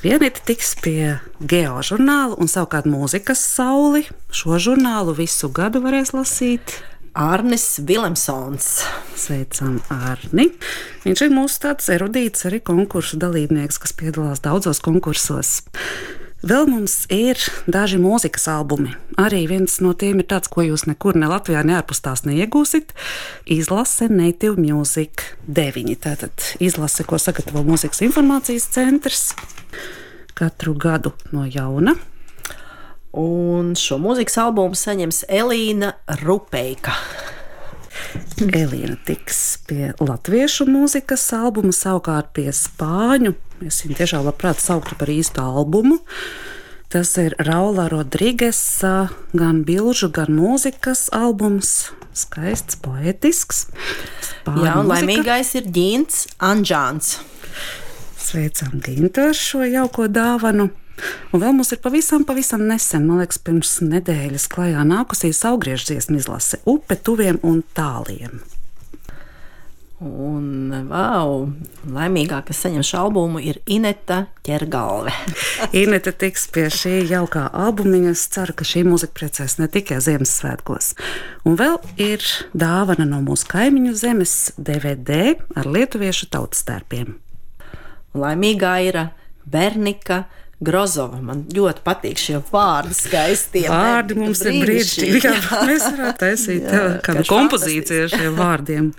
Vienīte 0.03 0.43
tiks 0.45 0.75
pie 0.83 1.19
Geo 1.39 1.79
žurnāla, 1.81 2.37
un 2.37 2.51
savukārt 2.51 2.85
mūzikas 2.85 3.39
sauli 3.39 4.05
šo 4.29 4.59
žurnālu 4.59 5.15
visu 5.15 5.49
gadu 5.49 5.81
varēs 5.81 6.13
lasīt. 6.13 6.81
Arnis 7.13 7.79
Vilemsons. 7.83 8.85
Sveicam, 9.19 9.81
Arni. 9.91 10.47
Viņš 11.03 11.23
ir 11.25 11.33
mūsu 11.35 11.59
tāds 11.65 11.89
erudīts, 11.91 12.45
arī 12.47 12.61
konkursu 12.63 13.19
dalībnieks, 13.19 13.81
kas 13.83 13.91
piedalās 13.99 14.39
daudzos 14.45 14.79
konkursos. 14.83 15.59
Vēl 16.41 16.65
mums 16.71 17.03
ir 17.13 17.37
daži 17.69 17.99
mūzikas 18.01 18.47
albumi. 18.49 18.95
Arī 19.19 19.43
viens 19.51 19.75
no 19.83 19.91
tiem 19.93 20.23
ir 20.23 20.29
tāds, 20.31 20.49
ko 20.49 20.63
jūs 20.65 20.87
nekur 20.87 21.19
ne 21.19 21.27
Latvijā, 21.29 21.61
ne 21.67 21.75
ārpus 21.77 22.01
tās 22.01 22.23
neiegūsiet. 22.25 22.95
Izlase 23.45 24.07
Native 24.09 24.55
Music 24.57 25.25
9. 25.51 25.91
Tātad 26.01 26.47
izlase, 26.63 27.05
ko 27.05 27.19
sagatavo 27.21 27.65
Mūzikas 27.67 28.01
informācijas 28.07 28.71
centrs 28.71 29.33
katru 30.33 30.73
gadu 30.73 31.11
no 31.35 31.43
jauna. 31.45 31.93
Un 33.17 33.73
šo 33.75 33.97
mūzikas 33.99 34.37
albumu 34.39 34.77
saņems 34.79 35.25
Elīna 35.27 35.93
Rupeika. 36.21 36.93
Elīna 38.41 38.95
tiks 39.05 39.59
pie 39.67 39.91
latviešu 39.99 40.65
mūzikas 40.71 41.25
albuma, 41.35 41.73
savukārt 41.75 42.31
pie 42.37 42.47
spāņu. 42.55 43.35
Es 43.67 43.81
viņu 43.83 43.99
tiešām 43.99 44.25
labprāt 44.25 44.63
sauktu 44.63 44.95
par 44.97 45.11
īstu 45.11 45.43
albumu. 45.43 45.99
Tas 46.91 47.13
ir 47.21 47.35
Raula 47.39 47.85
Rodrigesa, 47.91 49.11
gan 49.37 49.61
bilžu, 49.67 50.09
gan 50.11 50.31
mūzikas 50.35 51.05
albums. 51.15 51.91
Skaists, 52.15 52.75
poetisks. 52.83 53.67
Spāņu 54.25 54.65
Jā, 54.65 54.73
un 54.79 54.89
mūzika. 54.89 54.97
laimīgais 54.97 55.53
ir 55.59 55.69
Ģīns 55.71 56.25
Anģāns. 56.43 57.13
Sveicam 58.19 58.79
Gintu 58.83 59.29
ar 59.29 59.37
šo 59.37 59.63
jauko 59.67 60.07
dāvanu. 60.11 60.71
Un 61.31 61.41
vēl 61.41 61.53
mums 61.55 61.71
ir 61.73 61.79
pavisam, 61.83 62.25
pavisam 62.27 62.65
nesen, 62.67 63.05
man 63.07 63.21
liekas, 63.23 63.39
pirms 63.41 63.77
nedēļas 63.85 64.49
klajā 64.51 64.85
nākusī 64.87 65.31
saugrieždziesmu 65.35 66.19
izlase 66.19 66.61
Upe, 66.69 66.99
tuviem 66.99 67.39
un 67.47 67.63
tāliem. 67.77 68.41
Un, 70.01 70.71
wow, 70.89 71.43
laimīgā, 71.93 72.39
kas 72.47 72.63
saņem 72.63 72.81
šo 72.81 73.03
albumu, 73.03 73.37
ir 73.37 73.59
Ineta 73.69 74.23
ķergalve. 74.41 75.13
Inete 75.77 76.09
tiks 76.23 76.47
pie 76.49 76.63
šī 76.73 77.03
jaukā 77.11 77.43
albumiņa. 77.53 78.15
Es 78.15 78.23
ceru, 78.33 78.55
ka 78.57 78.65
šī 78.65 78.81
mūzika 78.87 79.13
priecēs 79.19 79.59
ne 79.59 79.69
tikai 79.69 79.99
Ziemassvētkos. 80.01 80.95
Un 81.45 81.59
vēl 81.59 81.77
ir 82.01 82.25
dāvana 82.57 83.05
no 83.05 83.21
mūsu 83.21 83.45
kaimiņu 83.53 83.93
zemes 84.01 84.35
DVD 84.57 85.35
ar 85.53 85.69
lietuviešu 85.69 86.31
tautas 86.33 86.65
tērpiem. 86.65 87.13
Laimīgā 88.17 88.73
ir 88.89 89.03
Bernika 89.45 90.23
Grozova. 90.61 91.17
Man 91.25 91.43
ļoti 91.49 91.81
patīk 91.85 92.19
šie 92.21 92.39
vārdi, 92.51 92.93
skaistie 92.93 93.63
Vārdi 93.71 94.17
mums 94.19 94.43
ir 94.45 94.59
brīnišķīgi. 94.61 95.21
Jā, 95.25 95.61
mēs 95.65 95.85
varētu 95.87 96.21
taisīt 96.21 96.67
jā, 96.67 96.83
kādu 97.05 97.25
kompozīciju 97.29 98.05
ar 98.05 98.13
šiem 98.13 98.37
vārdiem. 98.37 98.91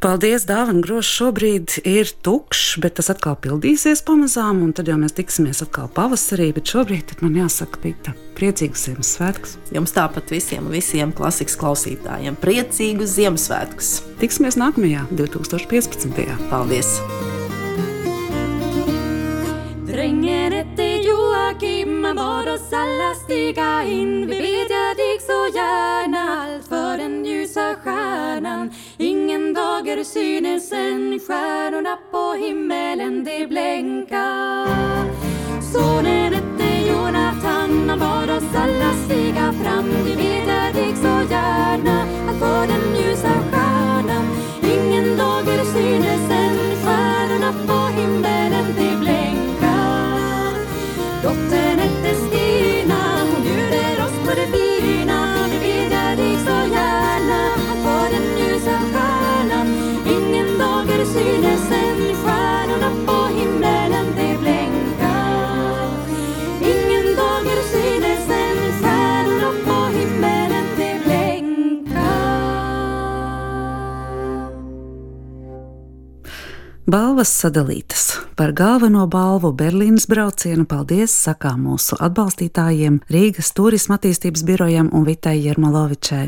Paldies, 0.00 0.46
Dāvana 0.48 0.80
Grošs 0.84 1.12
šobrīd 1.18 1.76
ir 1.84 2.12
tukšs, 2.24 2.78
bet 2.80 2.96
tas 3.00 3.12
atkal 3.12 3.36
pildīsies 3.44 4.04
pamazām, 4.06 4.64
un 4.64 4.72
tad 4.76 4.88
jau 4.88 4.96
mēs 5.00 5.16
tiksimies 5.18 5.60
atkal 5.66 5.90
pavasarī, 5.92 6.50
bet 6.56 6.72
šobrīd 6.72 7.18
man 7.20 7.36
jāsaka, 7.42 7.82
Pita, 7.84 8.14
priecīgs 8.36 8.86
Ziemassvētkus. 8.88 9.58
Jums 9.76 9.94
tāpat 9.96 10.32
visiem, 10.32 10.72
visiem 10.72 11.12
klasikas 11.16 11.56
klausītājiem 11.60 12.40
priecīgus 12.40 13.16
Ziemassvētkus. 13.18 13.92
Tiksimies 14.24 14.56
nākamajā 14.60 15.04
2015. 15.20 16.48
Paldies! 16.48 16.96
Joakim, 22.10 22.16
han 22.16 22.16
bad 22.16 22.48
oss 22.48 22.72
alla 22.72 23.14
stiga 23.14 23.84
in. 23.84 24.26
Vi 24.26 24.36
bedjade 24.36 25.20
så 25.26 25.58
gärna 25.58 26.42
allt 26.42 26.68
för 26.68 26.98
den 26.98 27.24
ljusa 27.24 27.74
stjärnan. 27.74 28.70
Ingen 28.98 29.54
dager 29.54 30.04
synes 30.04 30.72
än, 30.72 31.20
stjärnorna 31.26 31.98
på 32.10 32.32
himmelen 32.32 33.24
de 33.24 33.46
blänka. 33.46 34.66
Sonen 35.72 36.32
hette 36.34 36.88
Jonathan, 36.88 37.88
han 37.88 37.98
bad 37.98 38.30
oss 38.30 38.54
alla 38.54 38.92
stiga 39.04 39.52
fram. 39.52 39.88
Vi 40.04 40.16
bedjade 40.16 40.96
så 40.96 41.32
gärna 41.32 42.02
allt 42.28 42.38
för 42.38 42.66
den 42.66 42.96
ljusa 42.96 43.32
stjärnan. 43.50 44.26
Ingen 44.62 45.16
dager 45.16 45.64
synes 45.64 46.30
än, 46.30 46.56
stjärnorna 46.82 47.52
på 47.66 48.00
himmelen. 48.00 48.29
Dotteren 51.22 51.78
het 51.78 52.04
is 52.12 52.30
die. 52.30 52.79
Balvas 76.90 77.30
sadalītas. 77.30 78.16
Par 78.34 78.50
galveno 78.56 79.04
balvu 79.06 79.52
Berlīnas 79.54 80.08
braucienu 80.10 80.64
paldies 80.66 81.12
sakām 81.14 81.60
mūsu 81.68 81.94
atbalstītājiem 82.02 82.96
Rīgas 83.14 83.52
turisma 83.54 83.94
attīstības 84.00 84.42
birojam 84.48 84.88
un 84.96 85.04
Vitai 85.06 85.36
Jermalovičai. 85.44 86.24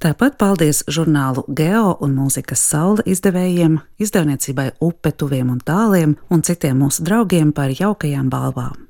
Tāpat 0.00 0.38
paldies 0.40 0.80
žurnālu 0.88 1.44
Geo 1.58 1.98
un 2.00 2.14
mūzikas 2.16 2.62
saule 2.70 3.04
izdevējiem, 3.04 3.76
izdevniecībai 4.00 4.70
Upe, 4.80 5.12
Tuviem 5.12 5.52
un 5.52 5.60
Tāliem 5.60 6.16
un 6.32 6.46
citiem 6.46 6.80
mūsu 6.86 7.04
draugiem 7.04 7.52
par 7.52 7.74
jaukajām 7.76 8.32
balvām. 8.32 8.88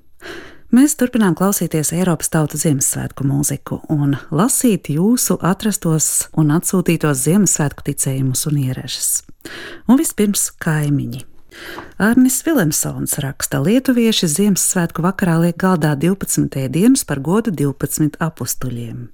Mēs 0.72 0.94
turpinām 0.96 1.34
klausīties 1.36 1.90
Eiropas 1.92 2.30
tautu 2.32 2.56
Ziemassvētku 2.56 3.26
mūziku 3.28 3.76
un 3.92 4.14
lasīt 4.32 4.88
jūsu 4.88 5.34
atrastos 5.44 6.30
un 6.40 6.48
atsūtītos 6.54 7.26
Ziemassvētku 7.26 7.84
ticējumus 7.90 8.46
un 8.48 8.56
ieražas. 8.62 9.10
Un 9.84 10.00
vispirms 10.00 10.46
kaimiņi. 10.64 11.26
Arnis 12.00 12.40
Vilemsons 12.46 13.18
raksta, 13.20 13.58
ka 13.58 13.66
lietuvieši 13.66 14.30
Ziemassvētku 14.32 15.04
vakarā 15.04 15.36
liek 15.42 15.60
galdā 15.60 15.92
12. 15.92 16.48
dienas 16.72 17.04
par 17.04 17.20
godu 17.20 17.52
12 17.52 18.16
apstuļiem. 18.16 19.10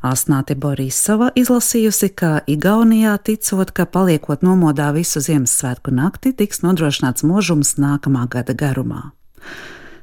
Asnāte 0.00 0.56
Borisova 0.56 1.28
izlasījusi, 1.36 2.14
ka 2.16 2.32
Igaunijā 2.48 3.18
ticot, 3.28 3.76
ka 3.76 3.84
paliekot 3.84 4.40
nomodā 4.40 4.88
visu 4.96 5.20
Ziemassvētku 5.20 5.92
nakti, 5.92 6.32
tiks 6.32 6.64
nodrošināts 6.64 7.28
možums 7.28 7.76
nākamā 7.76 8.24
gada 8.32 8.56
garumā. 8.56 9.10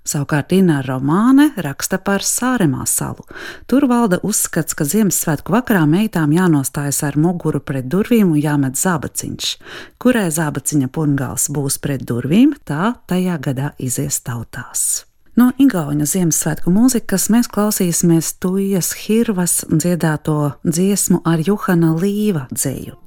Savukārt 0.01 0.53
Inna 0.55 0.79
Romāne 0.81 1.51
raksta 1.61 1.99
par 2.01 2.25
Sāremā 2.25 2.87
salu. 2.89 3.21
Tur 3.69 3.85
valda 3.91 4.17
uzskats, 4.25 4.73
ka 4.73 4.87
Ziemassvētku 4.87 5.53
vakarā 5.53 5.83
meitām 5.89 6.33
jānostājas 6.33 7.03
ar 7.05 7.19
muguru 7.21 7.61
pret 7.61 7.85
durvīm 7.91 8.33
un 8.33 8.41
jāmet 8.41 8.81
zābaciņš. 8.81 9.53
Kurai 10.01 10.27
zābaciņa 10.33 10.89
pungāls 10.89 11.51
būs 11.53 11.77
pret 11.83 12.07
durvīm, 12.09 12.57
tā 12.65 12.95
tajā 13.05 13.37
gadā 13.45 13.71
izies 13.77 14.23
tautās. 14.25 15.10
No 15.39 15.47
Igaunijas 15.57 16.11
Ziemassvētku 16.11 16.71
mūzikas 16.75 17.29
mēs 17.31 17.47
klausīsimies 17.51 18.33
Tuijas 18.43 18.91
Hirvas 18.99 19.61
dziedāto 19.71 20.51
dziesmu 20.67 21.21
ar 21.23 21.39
Juhana 21.47 21.93
Līva 21.95 22.47
dzēju. 22.51 22.97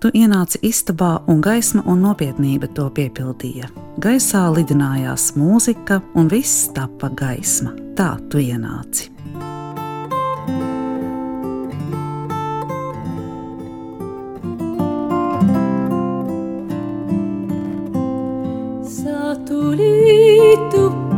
Tu 0.00 0.12
ienāci 0.16 0.62
istabā 0.64 1.18
un 1.28 1.44
gaisma 1.44 1.84
un 1.84 2.00
nopietnība 2.06 2.72
to 2.72 2.88
piepildīja. 2.88 3.68
Gaisā 4.00 4.46
lidinājās 4.56 5.34
mūzika 5.36 6.00
un 6.16 6.32
viss 6.32 6.70
tapa 6.72 7.12
gaisma. 7.12 7.76
Tā 7.98 8.14
tu 8.32 8.40
ienāci. 8.40 9.10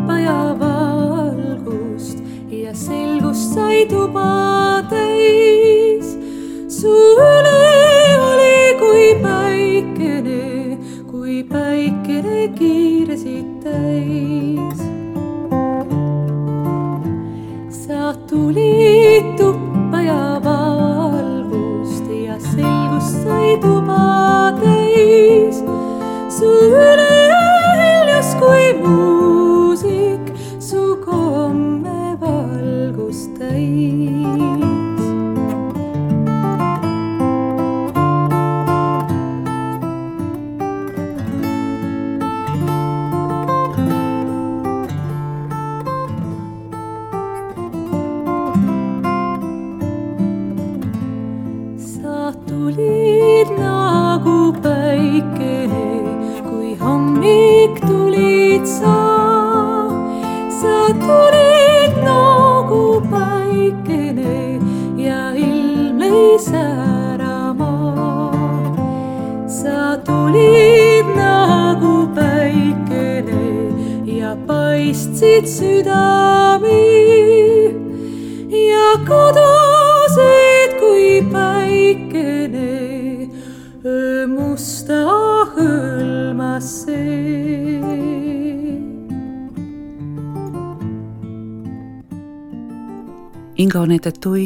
Sa 0.06 0.12
tulid 0.12 0.14
tuppa 0.14 0.18
ja 0.18 0.54
valgust 0.60 2.18
tubades. 3.88 5.26
su 6.68 6.88
üle 6.88 7.62
oli 8.30 8.58
kui 8.78 9.14
päikene, 9.22 10.78
kui 11.10 11.42
päikene 11.42 12.48
kiiresid 12.54 13.48
täis. 13.64 14.75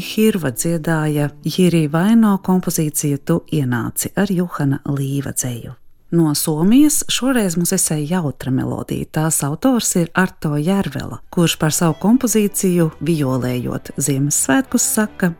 Tuihirva 0.01 0.49
dziedāja 0.57 1.27
Jirī 1.45 1.83
Vaino 1.93 2.39
kompozīciju 2.41 3.19
Tu 3.21 3.35
ienāci 3.59 4.09
ar 4.17 4.31
Juhana 4.33 4.79
Līva 4.89 5.35
dzēju. 5.37 5.75
No 6.17 6.33
Somijas 6.33 7.03
šoreiz 7.13 7.59
mums 7.61 7.75
esēja 7.77 8.17
jautra 8.17 8.49
melodija. 8.49 9.05
Tās 9.13 9.43
autors 9.45 9.93
ir 10.01 10.09
Arto 10.17 10.55
Jērvela, 10.57 11.21
kurš 11.29 11.59
par 11.61 11.77
savu 11.77 11.99
kompozīciju 12.01 12.89
violējot 13.05 13.93
Ziemassvētkus 14.01 14.89
saka, 14.97 15.35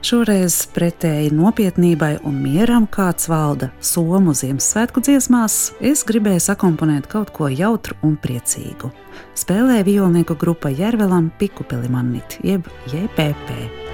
Šoreiz 0.00 0.54
pretēji 0.72 1.28
nopietnībai 1.36 2.14
un 2.24 2.38
mieram, 2.40 2.86
kāds 2.88 3.28
valda 3.28 3.68
Somu 3.84 4.32
Ziemassvētku 4.32 5.02
dziesmās, 5.04 5.58
es 5.84 6.06
gribēju 6.08 6.40
sakomponēt 6.46 7.10
kaut 7.12 7.34
ko 7.36 7.50
jautru 7.52 7.98
un 8.08 8.16
priecīgu. 8.16 8.88
Spēlēja 9.36 9.84
violnieku 9.84 10.38
grupa 10.40 10.72
Jērvelam 10.72 11.28
Pikupelimanit, 11.36 12.40
jeb 12.40 12.72
JPP. 12.88 13.89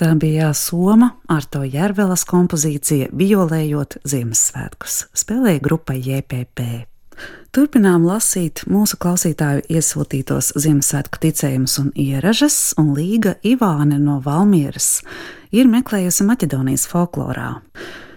Tā 0.00 0.14
bija 0.16 0.54
Soma 0.56 1.10
ar 1.28 1.44
to 1.44 1.60
Jērvelas 1.60 2.22
kompozīcija, 2.24 3.10
violējot 3.12 3.98
Ziemassvētkus. 4.08 4.94
Spēlēja 5.12 5.60
grupa 5.60 5.92
JPP. 5.92 6.64
Turpinām 7.52 8.06
lasīt 8.08 8.62
mūsu 8.64 8.96
klausītāju 8.96 9.66
iesūtītos 9.68 10.54
Ziemassvētku 10.56 11.20
ticējumus 11.20 11.76
un 11.82 11.92
ieražas, 11.92 12.56
un 12.80 12.94
Līga 12.96 13.34
Ivāne 13.44 14.00
no 14.00 14.16
Valmieras 14.24 15.02
ir 15.52 15.68
meklējusi 15.68 16.24
Maķedonijas 16.32 16.88
folklorā. 16.88 17.52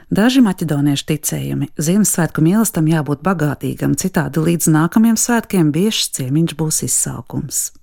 Daži 0.08 0.40
maķedoniešu 0.48 1.12
ticējumi 1.12 1.72
Ziemassvētku 1.76 2.48
mīlestam 2.48 2.88
jābūt 2.88 3.28
bagātīgam, 3.28 4.00
citādi 4.00 4.48
līdz 4.48 4.72
nākamajiem 4.72 5.20
svētkiem 5.20 5.76
biežs 5.76 6.14
ciemiņš 6.16 6.60
būs 6.64 6.86
izsaukums. 6.88 7.74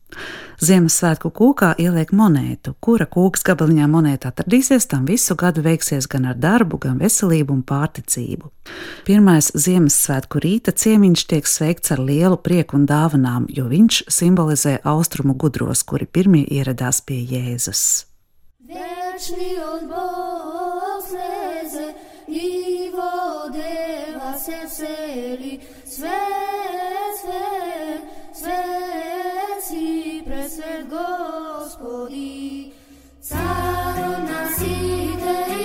Ziemassvētku 0.61 1.31
kūkā 1.33 1.71
ieliek 1.81 2.11
monētu, 2.13 2.75
kura 2.85 3.07
kūks 3.09 3.47
gabaliņā 3.49 3.87
monēta 3.89 4.29
atradīsies, 4.29 4.85
tam 4.91 5.07
visu 5.09 5.37
gadu 5.41 5.65
veiksies 5.65 6.09
gan 6.11 6.27
ar 6.29 6.37
darbu, 6.37 6.77
gan 6.83 6.99
veselību 7.01 7.55
un 7.57 7.63
pārticību. 7.65 8.51
Pirmais 9.09 9.49
Ziemassvētku 9.57 10.43
rīta 10.45 10.75
ciemiņš 10.77 11.25
tiek 11.33 11.49
sveikts 11.49 11.95
ar 11.97 12.05
lielu 12.05 12.37
prieku 12.37 12.77
un 12.77 12.85
dāvanām, 12.91 13.49
jo 13.49 13.71
viņš 13.73 14.03
simbolizē 14.13 14.77
austrumu 14.85 15.33
gudros, 15.35 15.83
kuri 15.83 16.05
pirmie 16.05 16.45
ieradās 16.45 17.01
pie 17.01 17.23
Jēzus. 17.25 18.05
Wieczny 18.71 19.57
od 19.65 19.89
Bóg 19.89 21.03
sleze 21.09 21.95
i 22.29 22.91
wody 22.93 24.15
was 24.19 24.47
weseli, 24.47 25.59
svet, 25.87 26.30
Hospodí, 31.81 32.75
Cáro 33.27 34.19
nas 34.29 34.61
ide 34.61 35.60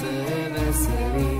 seve 0.00 0.48
né, 0.48 0.72
seve 0.72 1.39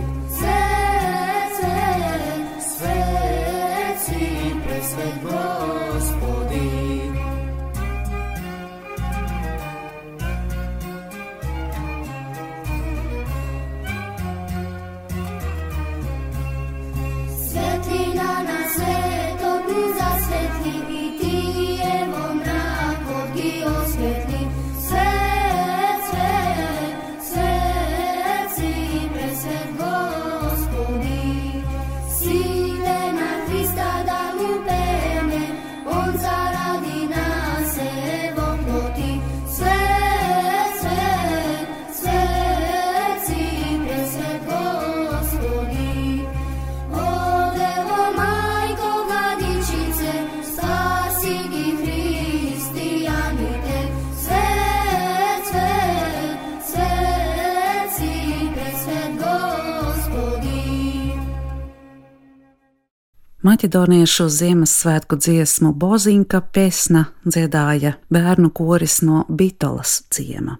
Maķedoniešu 63.61 64.25
Ziemassvētku 64.33 65.19
dziesmu 65.21 65.75
Bozinka 65.77 66.39
Pesna 66.41 67.03
dziedāja 67.27 67.91
bērnu 68.09 68.49
koris 68.57 69.03
no 69.05 69.27
Bitolas 69.29 69.99
ciema. 70.09 70.55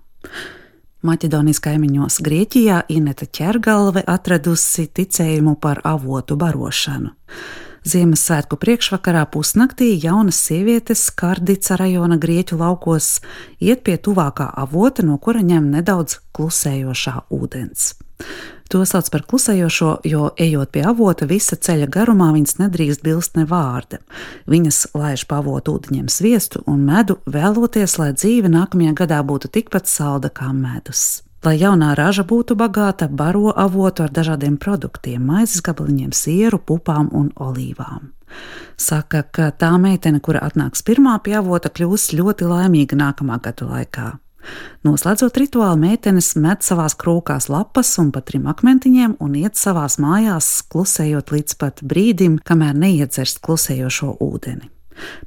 Maķedonijas 1.01 1.63
kaimiņos 1.65 2.19
Grieķijā 2.21 2.83
Ineta 2.93 3.25
ķergalve 3.25 4.03
atradusi 4.05 4.85
ticējumu 4.93 5.55
par 5.65 5.81
avotu 5.89 6.37
barošanu. 6.37 7.15
Ziemassvētku 7.89 8.61
priekšvakarā 8.61 9.25
pusnaktī 9.33 9.95
jaunas 9.97 10.37
sievietes 10.45 11.07
Kardica 11.09 11.81
rajona 11.81 12.21
grieķu 12.21 12.61
laukos 12.61 13.23
iet 13.65 13.81
pie 13.81 13.97
tuvākā 13.97 14.53
avota, 14.53 15.09
no 15.09 15.17
kura 15.17 15.41
ņem 15.41 15.73
nedaudz 15.73 16.21
klusējošā 16.37 17.17
ūdens. 17.33 17.95
To 18.71 18.85
sauc 18.87 19.09
par 19.11 19.25
klusējošo, 19.27 19.89
jo, 20.07 20.29
ejot 20.39 20.71
pie 20.71 20.85
avota, 20.87 21.27
visa 21.27 21.57
ceļa 21.59 21.89
garumā 21.91 22.29
viņas 22.37 22.61
nedrīkst 22.61 23.03
bilst 23.03 23.35
ne 23.35 23.43
vārda. 23.51 23.99
Viņas 24.51 24.93
laiž 24.95 25.25
pa 25.27 25.41
avotu 25.43 25.75
ūdeņiem 25.75 26.07
sviestu 26.07 26.63
un 26.71 26.85
medu, 26.87 27.19
vēloties, 27.27 27.97
lai 27.99 28.13
dzīve 28.15 28.53
nākamajā 28.53 28.95
gadā 29.03 29.19
būtu 29.27 29.51
tikpat 29.51 29.91
salda 29.91 30.31
kā 30.31 30.53
medus. 30.55 31.25
Lai 31.43 31.57
jaunā 31.57 31.95
raža 31.97 32.23
būtu 32.29 32.55
bagāta, 32.55 33.09
baro 33.09 33.51
avotu 33.57 34.05
ar 34.05 34.15
dažādiem 34.15 34.59
produktiem, 34.61 35.25
maizes 35.25 35.65
gabaliņiem, 35.67 36.15
sieru, 36.15 36.61
pupām 36.63 37.09
un 37.17 37.31
olīvām. 37.41 38.13
Saka, 38.79 39.25
ka 39.25 39.51
tā 39.51 39.73
meitene, 39.83 40.21
kura 40.23 40.45
atnāks 40.47 40.85
pirmā 40.87 41.19
pie 41.25 41.41
avota, 41.41 41.73
kļūs 41.73 42.13
ļoti 42.15 42.47
laimīga 42.47 42.99
nākamā 43.03 43.41
gada 43.43 43.67
laikā. 43.67 44.11
Noslēdzot 44.87 45.37
rituālu, 45.37 45.77
meitenes 45.83 46.33
met 46.41 46.65
savās 46.65 46.97
krūkās 46.99 47.51
lapas 47.53 47.93
un 48.01 48.11
pa 48.15 48.23
trim 48.25 48.47
akmentiņiem 48.51 49.19
un 49.21 49.37
iet 49.37 49.61
savās 49.61 49.99
mājās, 50.01 50.49
klusējot 50.73 51.33
līdz 51.35 51.57
pat 51.61 51.83
brīdim, 51.85 52.39
kamēr 52.45 52.79
neiedzerst 52.81 53.43
klusējošo 53.45 54.17
ūdeni. 54.25 54.71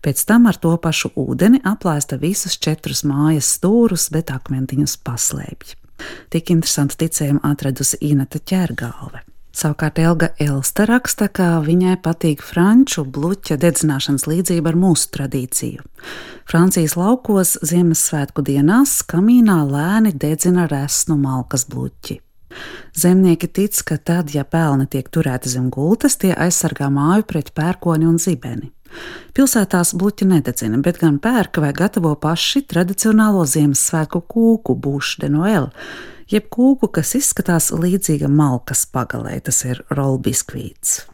Pēc 0.06 0.26
tam 0.30 0.47
ar 0.49 0.58
to 0.62 0.73
pašu 0.78 1.13
ūdeni 1.17 1.62
aplaista 1.65 2.17
visus 2.21 2.58
četrus 2.62 3.04
mājas 3.10 3.56
stūrus, 3.58 4.10
bet 4.13 4.34
akmentiņus 4.34 4.97
paslēpj. 5.06 5.78
Tik 6.34 6.52
interesantu 6.54 6.99
ticējumu 7.06 7.43
atradusi 7.47 8.02
Inata 8.10 8.41
ķērgalve. 8.41 9.23
Savukārt 9.53 9.99
Elga 10.01 10.31
Elsta 10.41 10.87
raksta, 10.89 11.27
ka 11.29 11.59
viņai 11.61 11.99
patīk 12.01 12.41
franču 12.41 13.03
bluķa 13.05 13.59
dedzināšanas 13.61 14.25
līdzība 14.25 14.71
ar 14.71 14.77
mūsu 14.81 15.11
tradīciju. 15.13 15.83
Francijas 16.49 16.95
laukos 16.97 17.59
Ziemassvētku 17.61 18.41
dienās 18.47 18.97
kamīnā 19.05 19.59
lēni 19.69 20.15
dedzina 20.17 20.65
resnu 20.71 21.19
malkas 21.21 21.67
bluķi. 21.69 22.17
Zemnieki 22.97 23.49
tic, 23.49 23.77
ka 23.85 23.97
tad, 23.97 24.33
ja 24.33 24.41
pelni 24.43 24.87
tiek 24.89 25.09
turēti 25.13 25.53
zem 25.53 25.69
gultas, 25.73 26.17
tie 26.21 26.33
aizsargā 26.33 26.89
māju 26.93 27.25
pret 27.29 27.53
pērkoni 27.53 28.09
un 28.09 28.17
zibeni. 28.21 28.71
Pilsētās 29.37 29.93
bluķi 29.97 30.27
nededzina, 30.29 30.77
bet 30.85 30.99
gan 31.01 31.19
pērka 31.21 31.61
vai 31.61 31.71
gatavo 31.77 32.13
paši 32.17 32.61
tradicionālo 32.69 33.45
Ziemassvētku 33.49 34.21
kūku, 34.29 34.75
bušu 34.77 35.23
de 35.23 35.29
noel, 35.33 35.69
jeb 36.33 36.49
kūku, 36.53 36.89
kas 36.93 37.13
izskatās 37.19 37.71
līdzīga 37.75 38.29
malkas 38.31 38.85
pagalē, 38.89 39.37
tas 39.45 39.63
ir 39.69 39.83
rolbiskvīts. 39.93 41.12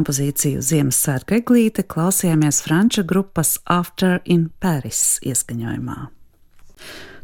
Kompozīciju 0.00 0.62
Ziemassvētku 0.64 1.36
eglīte 1.40 1.84
klausījāmies 1.84 2.62
franču 2.64 3.04
grupas 3.04 3.58
After 3.68 4.20
in 4.24 4.48
Paris 4.62 5.18
ieskaņojumā. 5.26 6.08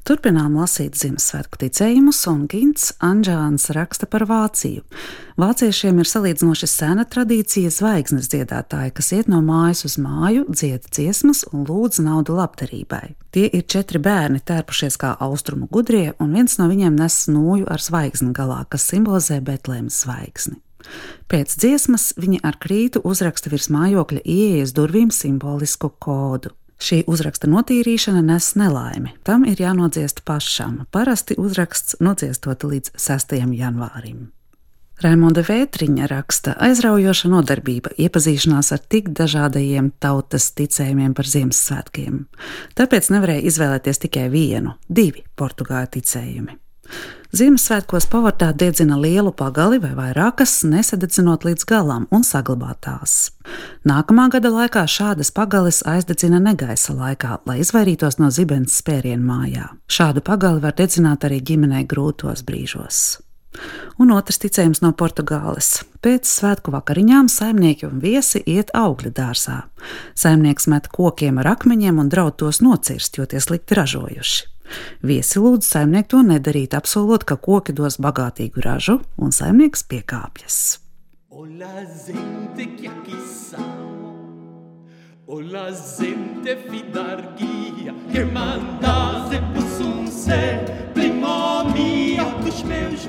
Turpinām 0.06 0.54
lasīt 0.54 0.94
Ziemassvētku 0.94 1.58
ticējumus, 1.64 2.20
un 2.30 2.44
Gins 2.46 2.92
Anģēns 3.02 3.72
raksta 3.74 4.06
par 4.06 4.22
Vāciju. 4.28 4.84
Vāciešiem 5.40 5.98
ir 5.98 6.06
salīdzinoši 6.06 6.68
sena 6.70 7.06
tradīcija 7.10 7.72
zvaigznes 7.74 8.28
dziedātāji, 8.30 8.92
kas 8.94 9.10
iet 9.16 9.32
no 9.32 9.40
mājas 9.42 9.82
uz 9.88 9.96
māju, 9.98 10.44
dzied 10.52 10.86
dziesmas 10.92 11.42
un 11.50 11.64
lūdz 11.66 12.04
naudu 12.06 12.36
labdarībai. 12.36 13.16
Tie 13.34 13.48
ir 13.48 13.66
četri 13.66 13.98
bērni, 14.04 14.44
tērpušies 14.46 15.00
kā 15.00 15.16
austrumu 15.26 15.66
gudrie, 15.72 16.12
un 16.22 16.38
viens 16.38 16.54
no 16.60 16.68
viņiem 16.70 17.00
nes 17.00 17.18
nūju 17.32 17.66
ar 17.66 17.82
zvaigzni 17.82 18.30
galā, 18.36 18.62
kas 18.70 18.86
simbolizē 18.92 19.40
Betlēmas 19.42 20.04
zvaigzni. 20.04 20.60
Pēc 21.30 21.56
dziesmas 21.58 22.12
viņi 22.20 22.42
ar 22.46 22.58
krītu 22.62 23.02
uzraksta 23.04 23.50
virs 23.50 23.70
mājokļa 23.74 24.22
ieejas 24.22 24.76
durvīm 24.76 25.10
simbolisku 25.14 25.90
kodu. 25.98 26.52
Šī 26.76 27.02
uzraksta 27.08 27.48
notīrīšana 27.48 28.20
nes 28.22 28.52
nelaimi. 28.60 29.14
Tam 29.24 29.46
ir 29.48 29.60
jānodziest 29.60 30.22
pašam. 30.28 30.82
Parasti 30.92 31.38
uzraksts 31.40 31.96
nociestot 32.04 32.66
līdz 32.68 32.92
6. 33.00 33.38
janvārim. 33.56 34.26
Raimonda 34.96 35.42
Vētriņa 35.44 36.06
raksta 36.08 36.54
aizraujoša 36.64 37.28
nodarbība, 37.28 37.90
iepazīšanās 38.00 38.70
ar 38.72 38.80
tik 38.80 39.10
dažādajiem 39.16 39.90
tautas 40.00 40.46
ticējumiem 40.56 41.12
par 41.16 41.28
Ziemassvētkiem. 41.28 42.22
Tāpēc 42.80 43.10
nevarēja 43.12 43.44
izvēlēties 43.50 44.00
tikai 44.06 44.30
vienu, 44.32 44.72
divi 44.88 45.26
portugāļu 45.36 45.92
ticējumi. 45.98 46.56
Ziemassvētkos 47.34 48.06
pavartā 48.06 48.52
dedzina 48.54 48.94
lielu 49.00 49.32
pagali 49.34 49.80
vai 49.82 49.92
vairākas, 49.98 50.60
nesadedzinot 50.68 51.42
līdz 51.48 51.66
galam 51.66 52.06
un 52.14 52.22
saglabāt 52.22 52.84
tās. 52.86 53.16
Nākamā 53.86 54.28
gada 54.30 54.52
laikā 54.54 54.84
šādas 54.86 55.32
pagales 55.34 55.82
aizdedzina 55.86 56.38
negaisa 56.42 56.94
laikā, 56.94 57.40
lai 57.48 57.58
izvairītos 57.64 58.20
no 58.22 58.30
zibens 58.30 58.78
spērienu 58.78 59.26
mājā. 59.26 59.68
Šādu 59.90 60.22
pagali 60.22 60.62
var 60.62 60.78
dedzināt 60.78 61.26
arī 61.26 61.42
ģimenei 61.42 61.82
grūtos 61.90 62.46
brīžos. 62.46 63.18
Un 63.98 64.12
otrs 64.12 64.38
ticējums 64.38 64.82
no 64.84 64.92
Portugāles. 64.92 65.80
Pēc 66.04 66.28
svētku 66.28 66.70
vakariņām 66.74 67.30
saimnieki 67.32 67.88
un 67.88 68.02
viesi 68.02 68.42
iet 68.46 68.70
augļu 68.76 69.14
dārzā. 69.16 69.62
Saimnieks 70.14 70.68
met 70.70 70.90
kokiem 70.92 71.40
ar 71.42 71.56
akmeņiem 71.56 72.02
un 72.02 72.12
draud 72.12 72.36
tos 72.42 72.60
nocirst, 72.62 73.16
jo 73.16 73.26
tie 73.26 73.40
slikti 73.42 73.78
ražojuši. 73.80 74.55
Viesi 75.02 75.42
lūdz 75.42 75.66
saimnieku 75.66 76.14
to 76.14 76.22
nedarīt, 76.26 76.74
apsolot, 76.78 77.24
ka 77.28 77.36
koki 77.36 77.74
dos 77.76 78.00
bagātīgu 78.02 78.64
ražu, 78.64 79.00
un 79.18 79.32
saimnieks 79.34 79.86
piekāpjas. 79.90 80.80
Hola 81.30 81.84
gente 81.84 82.66
que 82.76 82.88
aquí 82.88 83.16
Hola 85.28 85.70
gente 85.72 86.56
fidarguia 86.70 87.92
que 88.12 88.24
manda 88.24 89.28
se 89.28 89.38
pusunse 89.52 90.60
primo 90.94 91.64
mio 91.74 92.24
dos 92.44 92.62
meus 92.62 93.04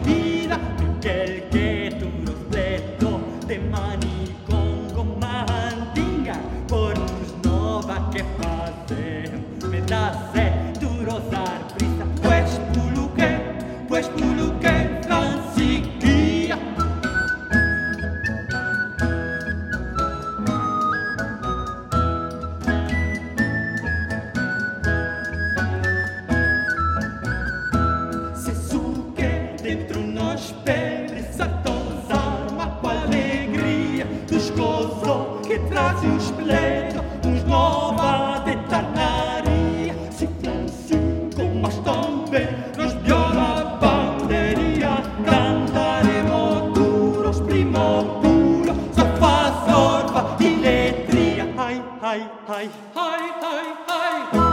Hei, 52.07 52.25
hei, 52.47 52.69
hei, 52.95 53.31
hei, 53.41 54.31
hei. 54.31 54.46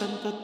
Santa 0.00 0.39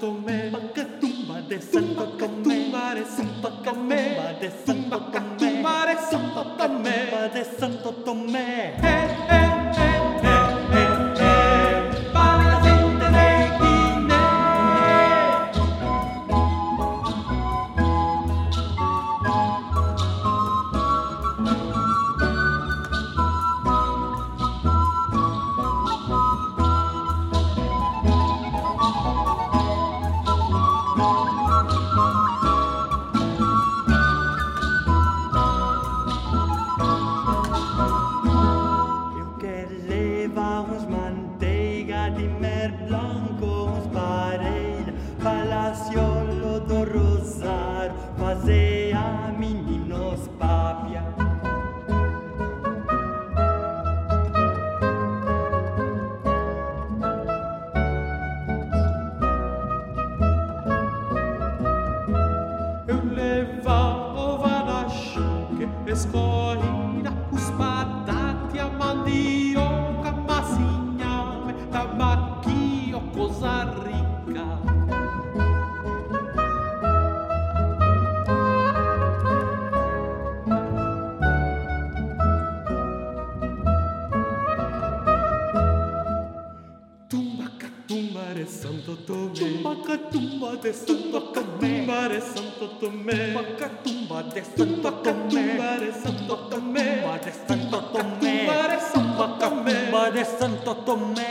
de 90.66 90.72
Santo 90.72 91.20
Tomé, 91.32 91.86
de 92.08 92.20
Santo 92.20 92.66
Tomé, 92.80 93.32
Macatumba 93.32 94.22
de 94.34 94.42
Santo 94.42 94.90
Tomé, 94.94 95.58
de 95.78 95.92
Santo 95.92 96.36
Tomé, 96.50 96.82
de 97.24 97.32
Santo 97.46 97.78
Tomé, 97.92 98.46
de 98.46 98.78
Santo 98.92 99.38
Tomé, 99.38 100.10
de 100.12 100.24
Santo 100.24 100.74
Tomé. 100.84 101.25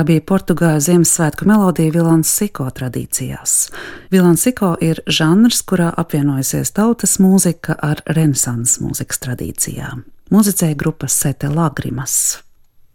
Tā 0.00 0.04
bija 0.08 0.22
Portugāla 0.24 0.80
Ziemassvētku 0.80 1.44
melodija 1.44 1.92
Vilansiko 1.92 2.64
tradīcijās. 2.72 3.66
Vilansiko 4.08 4.70
ir 4.80 5.02
žanrs, 5.04 5.58
kurā 5.68 5.90
apvienojusies 6.00 6.72
tautas 6.72 7.18
mūzika 7.20 7.76
ar 7.84 8.00
renesans 8.08 8.78
mūzikas 8.80 9.20
tradīcijām. 9.20 10.06
Mūzicēja 10.32 10.78
grupa 10.80 11.10
Sete 11.12 11.50
Lagrimas. 11.52 12.14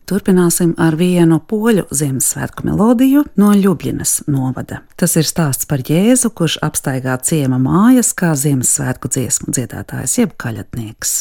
Turpināsim 0.10 0.74
ar 0.82 0.98
vienu 0.98 1.38
poļu 1.46 1.86
Ziemassvētku 1.94 2.66
melodiju 2.72 3.22
no 3.38 3.52
Ljubljanas 3.54 4.24
novada. 4.26 4.82
Tas 4.98 5.14
ir 5.22 5.30
stāsts 5.30 5.70
par 5.70 5.86
Jēzu, 5.86 6.34
kurš 6.34 6.58
apstaigā 6.66 7.20
ciema 7.22 7.62
mājas 7.62 8.16
kā 8.18 8.34
Ziemassvētku 8.34 9.14
dziesmu 9.14 9.54
dziedātājs 9.54 10.18
jeb 10.24 10.34
kaļatnieks. 10.42 11.20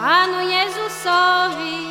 Panu 0.00 0.40
Jezusowi 0.52 1.89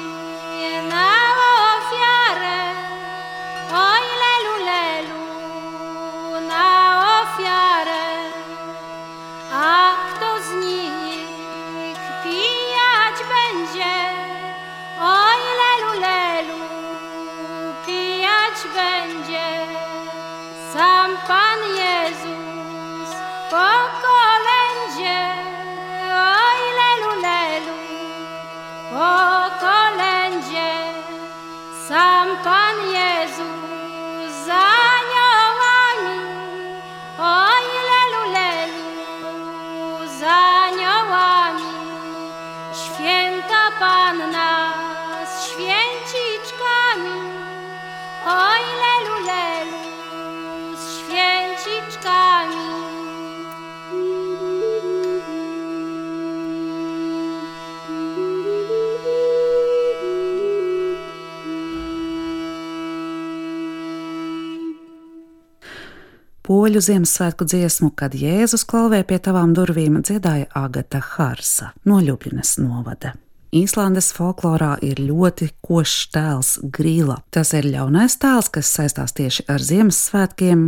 Poļu 66.49 66.81
Ziemassvētku 66.81 67.45
dziesmu, 67.45 67.91
kad 67.93 68.15
Jēzus 68.17 68.63
klauvē 68.65 69.03
pie 69.05 69.19
tavām 69.21 69.51
durvīm, 69.53 69.99
dziedāja 70.01 70.47
Agata 70.57 70.97
Harsa 70.97 71.67
no 71.85 71.99
Ljubljanas 72.01 72.55
novada. 72.57 73.11
Īslandes 73.53 74.07
folklorā 74.17 74.71
ir 74.81 74.97
ļoti 74.97 75.51
košs 75.61 76.07
tēls 76.09 76.49
grīla. 76.73 77.19
Tas 77.29 77.53
ir 77.53 77.69
ļaunais 77.69 78.17
tēls, 78.17 78.49
kas 78.49 78.73
saistās 78.79 79.13
tieši 79.13 79.45
ar 79.45 79.61
Ziemassvētkiem. 79.61 80.65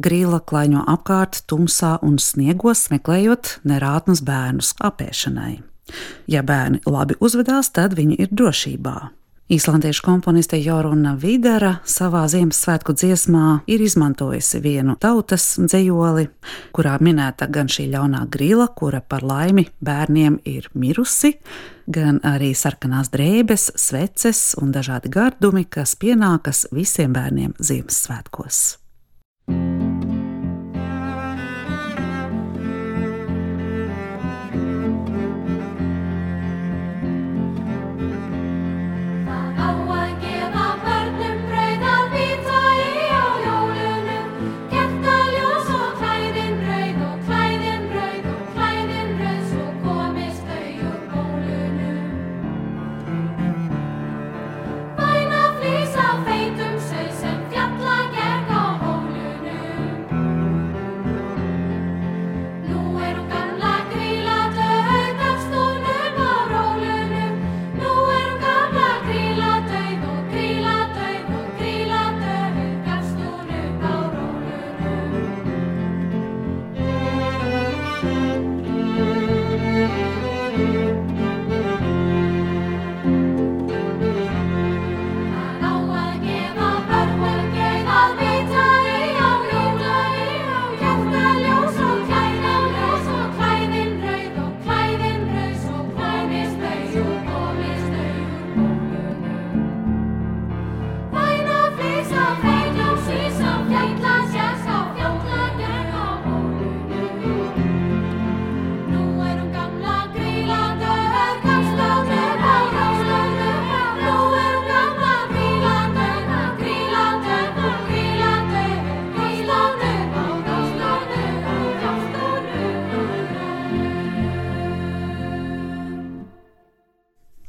Grīla 0.00 0.40
klaiņo 0.48 0.86
apkārt 0.96 1.42
tumsā 1.44 1.98
un 2.00 2.16
sniegos, 2.16 2.86
meklējot 2.88 3.58
nerātnus 3.68 4.24
bērnus 4.24 4.72
apēšanai. 4.80 5.58
Ja 6.24 6.40
bērni 6.40 6.80
labi 6.88 7.20
uzvedās, 7.20 7.68
tad 7.76 8.00
viņi 8.00 8.16
ir 8.24 8.32
drošībā. 8.32 8.96
Īslandiešu 9.48 10.02
komponiste 10.04 10.58
Joruna 10.60 11.14
Vidara 11.16 11.78
savā 11.88 12.26
Ziemassvētku 12.28 12.92
dziesmā 12.92 13.62
ir 13.72 13.80
izmantojusi 13.80 14.58
vienu 14.60 14.92
tautas 15.00 15.54
dzējoli, 15.62 16.26
kurā 16.76 16.98
minēta 17.00 17.46
gan 17.48 17.70
šī 17.72 17.86
ļaunā 17.94 18.26
grila, 18.28 18.66
kura 18.76 19.00
par 19.00 19.24
laimi 19.24 19.64
bērniem 19.80 20.36
ir 20.44 20.68
mirusi, 20.76 21.38
gan 21.88 22.20
arī 22.28 22.50
sarkanās 22.52 23.08
drēbes, 23.14 23.70
sveces 23.80 24.42
un 24.60 24.74
dažādi 24.76 25.08
gardumi, 25.16 25.64
kas 25.64 25.96
pienākas 25.96 26.66
visiem 26.68 27.16
bērniem 27.16 27.56
Ziemassvētkos. 27.56 28.60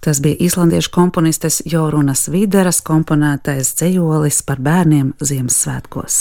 Tas 0.10 0.22
bija 0.22 0.36
islandiešu 0.40 0.90
komponistes 0.92 1.62
Jorunas 1.66 2.28
Videras 2.28 2.80
komponētais 2.82 3.76
dzējolis 3.78 4.40
par 4.42 4.58
bērniem 4.58 5.12
Ziemassvētkos. 5.22 6.16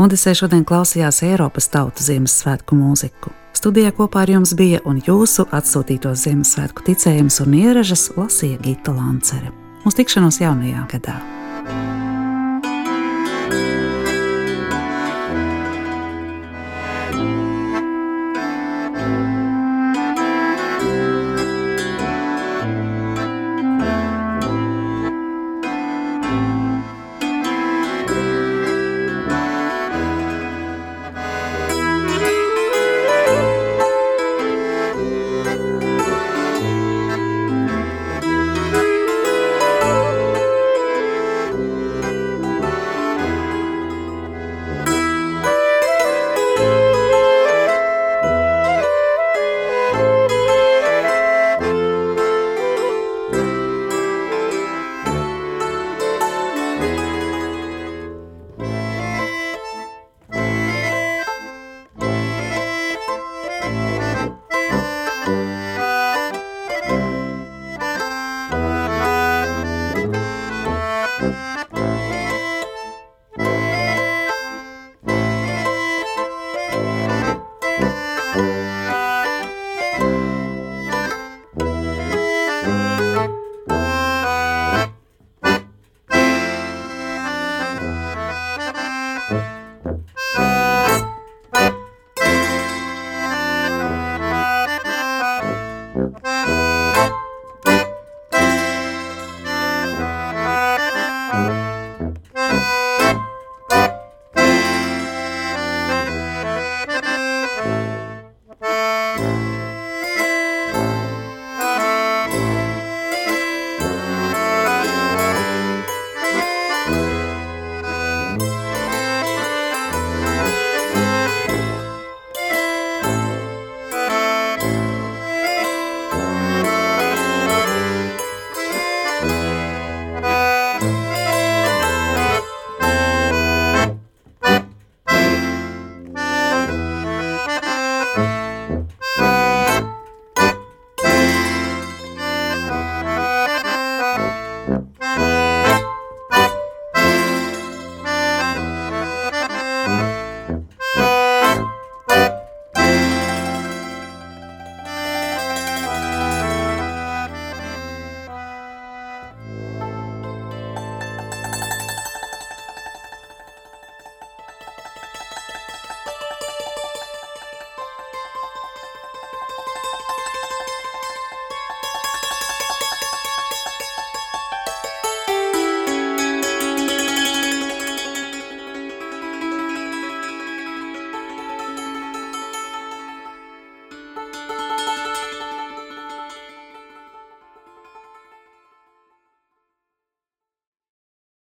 Odisē 0.00 0.32
šodien 0.32 0.64
klausījās 0.64 1.20
Eiropas 1.28 1.68
tautu 1.68 2.00
Ziemassvētku 2.00 2.80
mūziku. 2.80 3.34
Studijā 3.52 3.92
kopā 3.92 4.24
ar 4.24 4.32
jums 4.38 4.56
bija 4.56 4.80
un 4.88 5.04
jūsu 5.04 5.44
atsūtītos 5.52 6.24
Ziemassvētku 6.24 6.88
ticējums 6.88 7.42
un 7.44 7.60
ieražas 7.60 8.08
lasīja 8.16 8.64
Gita 8.64 8.96
Lancere. 8.96 9.52
Uz 9.84 10.00
tikšanos 10.00 10.40
jaunajā 10.40 10.88
gadā! 10.96 11.20